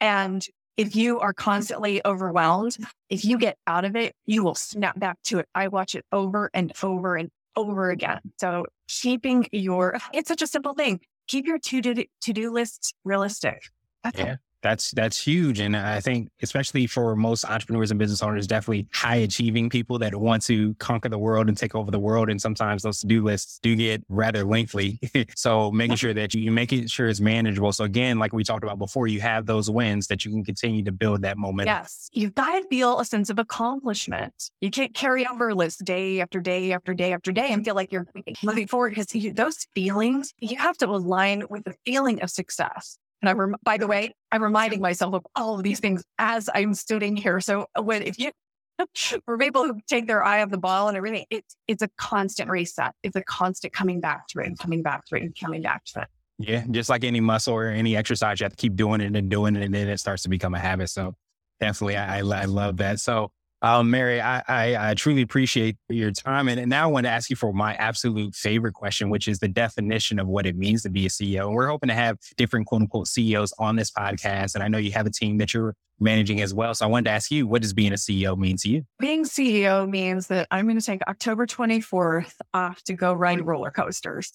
And 0.00 0.44
if 0.76 0.96
you 0.96 1.20
are 1.20 1.32
constantly 1.32 2.00
overwhelmed, 2.04 2.76
if 3.08 3.24
you 3.24 3.38
get 3.38 3.58
out 3.66 3.84
of 3.84 3.96
it, 3.96 4.14
you 4.26 4.42
will 4.42 4.54
snap 4.54 4.98
back 4.98 5.18
to 5.24 5.38
it. 5.38 5.48
I 5.54 5.68
watch 5.68 5.94
it 5.94 6.04
over 6.12 6.50
and 6.54 6.72
over 6.82 7.16
and 7.16 7.30
over 7.56 7.90
again. 7.90 8.20
So 8.38 8.66
keeping 8.88 9.46
your, 9.52 9.98
it's 10.12 10.28
such 10.28 10.42
a 10.42 10.46
simple 10.46 10.74
thing. 10.74 11.00
Keep 11.28 11.46
your 11.46 11.58
to 11.58 11.80
do, 11.80 12.04
to 12.22 12.32
do 12.32 12.50
lists 12.52 12.92
realistic. 13.04 13.62
That's 14.02 14.18
yeah. 14.18 14.36
That's 14.62 14.90
that's 14.92 15.18
huge 15.18 15.60
and 15.60 15.76
i 15.76 16.00
think 16.00 16.28
especially 16.42 16.86
for 16.86 17.16
most 17.16 17.44
entrepreneurs 17.44 17.90
and 17.90 17.98
business 17.98 18.22
owners 18.22 18.46
definitely 18.46 18.86
high 18.92 19.16
achieving 19.16 19.68
people 19.68 19.98
that 19.98 20.14
want 20.14 20.42
to 20.42 20.74
conquer 20.74 21.08
the 21.08 21.18
world 21.18 21.48
and 21.48 21.56
take 21.56 21.74
over 21.74 21.90
the 21.90 21.98
world 21.98 22.28
and 22.28 22.40
sometimes 22.40 22.82
those 22.82 23.00
to-do 23.00 23.22
lists 23.22 23.58
do 23.62 23.76
get 23.76 24.02
rather 24.08 24.44
lengthy. 24.44 24.98
So 25.36 25.70
making 25.70 25.96
sure 25.96 26.12
that 26.14 26.34
you, 26.34 26.42
you 26.42 26.50
make 26.50 26.72
it 26.72 26.90
sure 26.90 27.08
it's 27.08 27.20
manageable. 27.20 27.72
So 27.72 27.84
again 27.84 28.18
like 28.18 28.32
we 28.32 28.44
talked 28.44 28.64
about 28.64 28.78
before 28.78 29.06
you 29.06 29.20
have 29.20 29.46
those 29.46 29.70
wins 29.70 30.06
that 30.08 30.24
you 30.24 30.30
can 30.30 30.44
continue 30.44 30.82
to 30.84 30.92
build 30.92 31.22
that 31.22 31.38
momentum. 31.38 31.74
Yes 31.74 32.08
you've 32.12 32.34
got 32.34 32.60
to 32.60 32.68
feel 32.68 32.98
a 33.00 33.04
sense 33.04 33.30
of 33.30 33.38
accomplishment. 33.38 34.50
You 34.60 34.70
can't 34.70 34.94
carry 34.94 35.26
over 35.26 35.50
a 35.50 35.54
list 35.54 35.84
day 35.84 36.20
after 36.20 36.40
day 36.40 36.72
after 36.72 36.94
day 36.94 37.12
after 37.12 37.32
day 37.32 37.52
and 37.52 37.64
feel 37.64 37.74
like 37.74 37.92
you're 37.92 38.06
moving 38.42 38.66
forward 38.66 38.94
because 38.94 39.06
those 39.34 39.66
feelings 39.74 40.34
you 40.38 40.56
have 40.56 40.76
to 40.78 40.86
align 40.86 41.44
with 41.48 41.64
the 41.64 41.74
feeling 41.84 42.22
of 42.22 42.30
success 42.30 42.98
and 43.22 43.28
I, 43.28 43.32
rem- 43.32 43.56
by 43.62 43.76
the 43.76 43.86
way, 43.86 44.14
I'm 44.32 44.42
reminding 44.42 44.80
myself 44.80 45.14
of 45.14 45.26
all 45.34 45.56
of 45.56 45.62
these 45.62 45.80
things 45.80 46.02
as 46.18 46.48
I'm 46.54 46.74
sitting 46.74 47.16
here. 47.16 47.40
So 47.40 47.66
uh, 47.78 47.82
when, 47.82 48.02
if 48.02 48.18
you, 48.18 48.32
for 49.24 49.36
people 49.38 49.64
who 49.64 49.80
take 49.88 50.06
their 50.06 50.24
eye 50.24 50.42
off 50.42 50.50
the 50.50 50.58
ball 50.58 50.88
and 50.88 50.96
everything, 50.96 51.26
it's, 51.30 51.54
it's 51.68 51.82
a 51.82 51.88
constant 51.98 52.50
reset. 52.50 52.92
It's 53.02 53.16
a 53.16 53.22
constant 53.22 53.72
coming 53.72 54.00
back 54.00 54.26
to 54.28 54.40
it 54.40 54.46
and 54.46 54.58
coming 54.58 54.82
back 54.82 55.04
to 55.06 55.16
it 55.16 55.22
and 55.22 55.34
coming 55.38 55.62
back 55.62 55.84
to 55.86 56.02
it. 56.02 56.08
Yeah. 56.38 56.64
Just 56.70 56.88
like 56.88 57.04
any 57.04 57.20
muscle 57.20 57.54
or 57.54 57.66
any 57.66 57.96
exercise, 57.96 58.40
you 58.40 58.44
have 58.44 58.52
to 58.52 58.56
keep 58.56 58.74
doing 58.74 59.02
it 59.02 59.14
and 59.14 59.28
doing 59.28 59.56
it. 59.56 59.62
And 59.62 59.74
then 59.74 59.88
it 59.88 59.98
starts 59.98 60.22
to 60.22 60.30
become 60.30 60.54
a 60.54 60.58
habit. 60.58 60.88
So 60.88 61.14
definitely, 61.60 61.98
I, 61.98 62.18
I 62.18 62.44
love 62.46 62.78
that. 62.78 63.00
So 63.00 63.30
um, 63.62 63.90
Mary, 63.90 64.20
I, 64.20 64.42
I, 64.48 64.90
I, 64.90 64.94
truly 64.94 65.20
appreciate 65.20 65.76
your 65.88 66.10
time. 66.12 66.48
And, 66.48 66.58
and 66.58 66.70
now 66.70 66.84
I 66.84 66.86
want 66.86 67.04
to 67.04 67.10
ask 67.10 67.28
you 67.28 67.36
for 67.36 67.52
my 67.52 67.74
absolute 67.74 68.34
favorite 68.34 68.72
question, 68.72 69.10
which 69.10 69.28
is 69.28 69.38
the 69.38 69.48
definition 69.48 70.18
of 70.18 70.26
what 70.26 70.46
it 70.46 70.56
means 70.56 70.82
to 70.84 70.90
be 70.90 71.04
a 71.04 71.08
CEO. 71.10 71.46
And 71.46 71.54
we're 71.54 71.68
hoping 71.68 71.88
to 71.88 71.94
have 71.94 72.16
different 72.36 72.66
quote 72.66 72.82
unquote 72.82 73.06
CEOs 73.06 73.52
on 73.58 73.76
this 73.76 73.90
podcast. 73.90 74.54
And 74.54 74.64
I 74.64 74.68
know 74.68 74.78
you 74.78 74.92
have 74.92 75.06
a 75.06 75.10
team 75.10 75.36
that 75.38 75.52
you're 75.52 75.74
managing 75.98 76.40
as 76.40 76.54
well. 76.54 76.74
So 76.74 76.86
I 76.86 76.88
wanted 76.88 77.04
to 77.04 77.10
ask 77.10 77.30
you, 77.30 77.46
what 77.46 77.60
does 77.60 77.74
being 77.74 77.92
a 77.92 77.96
CEO 77.96 78.36
mean 78.36 78.56
to 78.58 78.70
you? 78.70 78.84
Being 78.98 79.24
CEO 79.24 79.88
means 79.88 80.28
that 80.28 80.48
I'm 80.50 80.64
going 80.64 80.78
to 80.78 80.84
take 80.84 81.02
October 81.06 81.46
24th 81.46 82.34
off 82.54 82.82
to 82.84 82.94
go 82.94 83.12
ride 83.12 83.44
roller 83.44 83.70
coasters. 83.70 84.32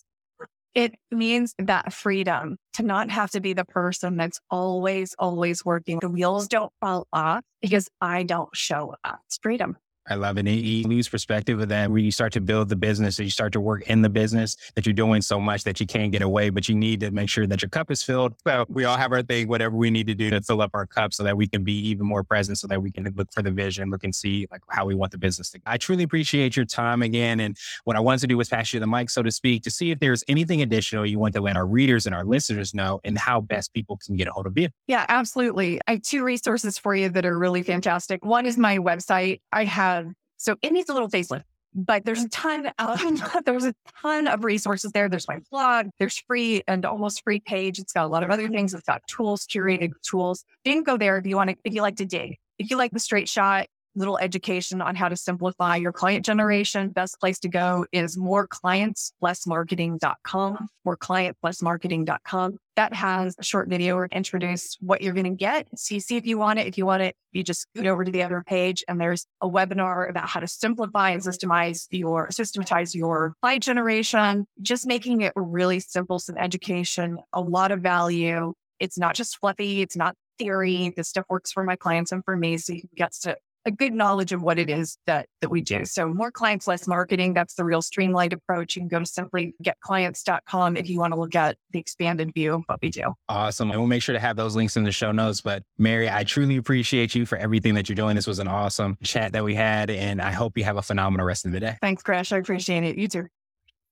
It 0.76 0.96
means 1.10 1.56
that 1.58 1.94
freedom 1.94 2.58
to 2.74 2.84
not 2.84 3.10
have 3.10 3.32
to 3.32 3.40
be 3.40 3.54
the 3.54 3.64
person 3.64 4.18
that's 4.18 4.42
always, 4.52 5.16
always 5.18 5.64
working. 5.64 6.00
The 6.00 6.10
wheels 6.10 6.50
don't 6.50 6.74
fall 6.82 7.08
off 7.14 7.44
because 7.62 7.88
I 8.02 8.24
don't 8.24 8.54
show 8.54 8.94
up. 9.06 9.22
It's 9.26 9.40
freedom. 9.42 9.78
I 10.08 10.16
love 10.16 10.38
it. 10.38 10.46
You 10.46 10.88
lose 10.88 11.10
perspective 11.10 11.60
of 11.60 11.70
that 11.70 11.90
where 11.90 12.00
you 12.00 12.12
start 12.12 12.34
to 12.34 12.42
build 12.42 12.70
the 12.70 12.76
business 12.76 13.18
and 13.18 13.26
you 13.26 13.32
start 13.32 13.54
to 13.54 13.60
work 13.60 13.84
in 13.88 14.02
the 14.02 14.10
business 14.10 14.56
that 14.76 14.86
you're 14.86 14.94
doing 14.94 15.22
so 15.22 15.40
much 15.40 15.64
that 15.64 15.80
you 15.80 15.88
can't 15.88 16.12
get 16.12 16.22
away, 16.22 16.50
but 16.50 16.70
you 16.70 16.76
need 16.76 17.00
to 17.00 17.12
make 17.12 17.30
sure 17.30 17.48
that 17.48 17.62
your 17.62 17.70
cup 17.70 17.90
is 17.90 18.04
filled. 18.04 18.36
So 18.46 18.66
we 18.70 18.86
all 18.86 18.98
have 18.98 19.12
our 19.12 19.24
thing, 19.24 19.48
whatever 19.48 19.76
we 19.76 19.90
need 19.90 20.08
to 20.08 20.14
do 20.14 20.30
to 20.30 20.42
fill 20.42 20.62
up 20.62 20.72
our 20.74 20.86
cup 20.86 21.14
so 21.14 21.24
that 21.24 21.36
we 21.36 21.48
can 21.48 21.64
be 21.64 21.74
even 21.88 22.06
more 22.06 22.24
present 22.24 22.58
so 22.58 22.68
that 22.68 22.82
we 22.82 22.92
can 22.92 23.12
look 23.16 23.32
for 23.32 23.42
the 23.42 23.52
vision, 23.52 23.90
look 23.90 24.04
and 24.04 24.14
see 24.14 24.48
like 24.52 24.62
how 24.70 24.86
we 24.86 24.94
want 24.94 25.12
the 25.12 25.18
business 25.18 25.50
to 25.52 25.60
go. 25.60 25.64
I 25.66 25.78
truly 25.78 26.04
appreciate 26.04 26.56
your 26.56 26.66
time 26.66 27.02
again. 27.02 27.40
And 27.40 27.58
what 27.86 27.96
I 27.96 28.00
wanted 28.00 28.22
to 28.22 28.28
do 28.28 28.38
was 28.38 28.50
pass 28.50 28.74
you 28.74 28.80
the 28.80 28.88
mic, 28.88 29.10
so 29.10 29.24
to 29.24 29.32
speak, 29.32 29.64
to 29.64 29.72
see 29.72 29.92
if 29.92 30.00
there's 30.00 30.24
anything 30.28 30.62
additional 30.62 31.06
you 31.06 31.18
want 31.18 31.34
to 31.34 31.42
let 31.42 31.58
our 31.58 31.66
readers 31.66 32.06
and 32.06 32.14
our 32.14 32.26
listeners 32.26 32.74
know 32.74 33.02
and 33.04 33.18
how 33.18 33.42
best 33.42 33.74
people 33.74 33.98
can 33.98 34.16
get 34.16 34.28
a 34.28 34.32
hold 34.32 34.46
of 34.46 34.58
you. 34.58 34.70
Yeah, 34.88 35.06
absolutely. 35.10 35.80
I 35.88 35.94
have 35.94 36.02
two 36.04 36.24
resources 36.24 36.78
for 36.78 36.96
you 36.96 37.10
that 37.10 37.26
are 37.26 37.38
really 37.38 37.64
fantastic. 37.64 38.24
One 38.24 38.46
is 38.46 38.58
my 38.58 38.78
website. 38.78 39.42
I 39.52 39.64
have 39.64 39.95
Um, 39.96 40.16
so 40.38 40.56
it 40.62 40.74
needs 40.74 40.90
a 40.90 40.94
little 40.94 41.10
facelift, 41.10 41.44
but 41.74 42.06
there's 42.06 42.24
a 42.24 42.30
ton 42.30 42.72
of 42.80 43.02
there's 43.46 43.66
a 43.66 43.74
ton 44.02 44.28
of 44.28 44.44
resources 44.44 44.92
there. 44.92 45.10
There's 45.10 45.28
my 45.28 45.40
blog, 45.52 45.88
there's 46.00 46.18
free 46.28 46.64
and 46.68 46.86
almost 46.86 47.24
free 47.24 47.40
page. 47.40 47.80
It's 47.80 47.94
got 47.94 48.06
a 48.06 48.08
lot 48.08 48.24
of 48.24 48.32
other 48.32 48.48
things. 48.48 48.74
It's 48.74 48.84
got 48.84 49.02
tools, 49.08 49.46
curated 49.46 49.92
tools. 50.08 50.44
You 50.64 50.74
can 50.74 50.84
go 50.84 50.98
there 50.98 51.18
if 51.18 51.26
you 51.26 51.36
want 51.36 51.52
to, 51.52 51.56
if 51.64 51.74
you 51.74 51.82
like 51.82 51.98
to 51.98 52.06
dig. 52.06 52.38
If 52.58 52.70
you 52.70 52.78
like 52.78 52.92
the 52.92 53.00
straight 53.00 53.28
shot, 53.28 53.68
little 53.96 54.18
education 54.18 54.82
on 54.82 54.96
how 54.96 55.10
to 55.10 55.16
simplify 55.16 55.76
your 55.76 55.92
client 55.92 56.26
generation, 56.26 56.90
best 56.90 57.20
place 57.20 57.38
to 57.40 57.50
go 57.50 57.86
is 57.92 58.18
moreclientslessmarketing.com, 58.18 60.70
moreclientslessmarketing.com. 60.86 62.58
That 62.76 62.94
has 62.94 63.36
a 63.40 63.44
short 63.44 63.70
video 63.70 63.96
where 63.96 64.04
or 64.04 64.10
introduce 64.12 64.78
what 64.82 65.02
you're 65.02 65.14
going 65.14 65.26
to 65.26 65.32
get. 65.32 65.68
See, 65.78 66.00
see 66.00 66.18
if 66.18 66.26
you 66.26 66.38
want 66.38 66.60
it. 66.60 66.68
If 66.68 66.78
you 66.78 66.86
want 66.86 67.04
it, 67.04 67.16
you 67.32 67.44
just 67.44 67.62
scoot 67.62 67.88
over 67.88 68.04
to 68.04 68.12
the 68.12 68.24
other 68.24 68.44
page 68.46 68.84
and 68.88 69.00
there's 69.00 69.26
a 69.42 69.50
webinar 69.50 70.10
about 70.10 70.28
how 70.28 70.42
to 70.42 70.48
simplify 70.48 71.12
and 71.12 71.22
systemize 71.22 71.88
your, 71.90 72.30
systematize 72.32 72.94
your 72.94 73.36
client 73.42 73.64
generation, 73.64 74.46
just 74.62 74.86
making 74.86 75.22
it 75.22 75.32
really 75.36 75.80
simple, 75.80 76.20
some 76.20 76.38
education, 76.38 77.18
a 77.34 77.42
lot 77.42 77.72
of 77.72 77.82
value. 77.82 78.54
It's 78.80 78.98
not 78.98 79.16
just 79.16 79.38
fluffy. 79.38 79.82
It's 79.82 79.96
not 79.96 80.16
theory. 80.38 80.94
This 80.96 81.10
stuff 81.10 81.26
works 81.30 81.52
for 81.52 81.64
my 81.64 81.76
clients 81.76 82.12
and 82.12 82.24
for 82.24 82.36
me. 82.36 82.58
So 82.58 82.74
you 82.74 82.82
can 82.82 82.90
get 82.96 83.14
to 83.22 83.38
a 83.66 83.72
good 83.72 83.94
knowledge 83.94 84.32
of 84.32 84.42
what 84.42 84.60
it 84.60 84.70
is 84.70 84.98
that 85.08 85.28
that 85.42 85.50
we 85.50 85.62
do. 85.62 85.86
So 85.86 86.08
more 86.08 86.32
clients, 86.32 86.68
less 86.68 86.88
marketing. 86.88 87.34
That's 87.34 87.56
the 87.56 87.64
real 87.64 87.82
streamlined 87.82 88.34
approach. 88.34 88.76
You 88.76 88.82
can 88.82 88.88
go 88.88 89.00
to 89.00 89.06
simplygetclients.com 89.06 90.78
if 90.78 90.90
you 90.90 91.00
want 91.00 91.14
to 91.14 91.20
look 91.20 91.36
at 91.36 91.58
the 91.72 91.80
expanded 91.80 92.34
view 92.34 92.54
of 92.54 92.64
what 92.68 92.80
we 92.82 92.90
do. 92.90 93.14
Awesome. 93.28 93.72
And 93.72 93.80
we'll 93.80 93.88
make 93.88 94.04
sure 94.04 94.14
to 94.14 94.20
have 94.20 94.36
those 94.36 94.56
links 94.56 94.78
in 94.78 94.84
the 94.84 94.92
show 94.92 95.12
notes. 95.12 95.42
But 95.42 95.64
Mary, 95.78 96.10
I 96.10 96.24
truly 96.24 96.58
appreciate 96.58 97.16
you 97.16 97.26
for 97.26 97.38
everything 97.38 97.74
that 97.76 97.90
you're 97.90 97.96
doing. 97.96 98.16
This 98.16 98.28
was 98.28 98.40
an 98.40 98.48
awesome 98.48 98.98
chat 99.04 99.34
that 99.34 99.44
we 99.44 99.56
had. 99.56 99.90
And 99.90 100.22
I 100.22 100.32
hope 100.32 100.58
you 100.58 100.64
have 100.64 100.78
a 100.78 100.82
phenomenal 100.82 101.26
rest 101.26 101.46
of 101.46 101.52
the 101.52 101.60
day. 101.60 101.78
Thanks, 101.82 102.04
Gresh. 102.04 102.32
I 102.32 102.38
appreciate 102.38 102.84
it. 102.84 102.98
You 102.98 103.08
too. 103.08 103.28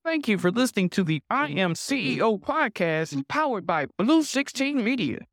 Thank 0.05 0.27
you 0.27 0.37
for 0.37 0.51
listening 0.51 0.89
to 0.89 1.03
the 1.03 1.21
I 1.29 1.47
Am 1.47 1.75
CEO 1.75 2.37
podcast 2.39 3.25
powered 3.29 3.65
by 3.65 3.87
Blue 3.97 4.21
16 4.21 4.83
Media. 4.83 5.19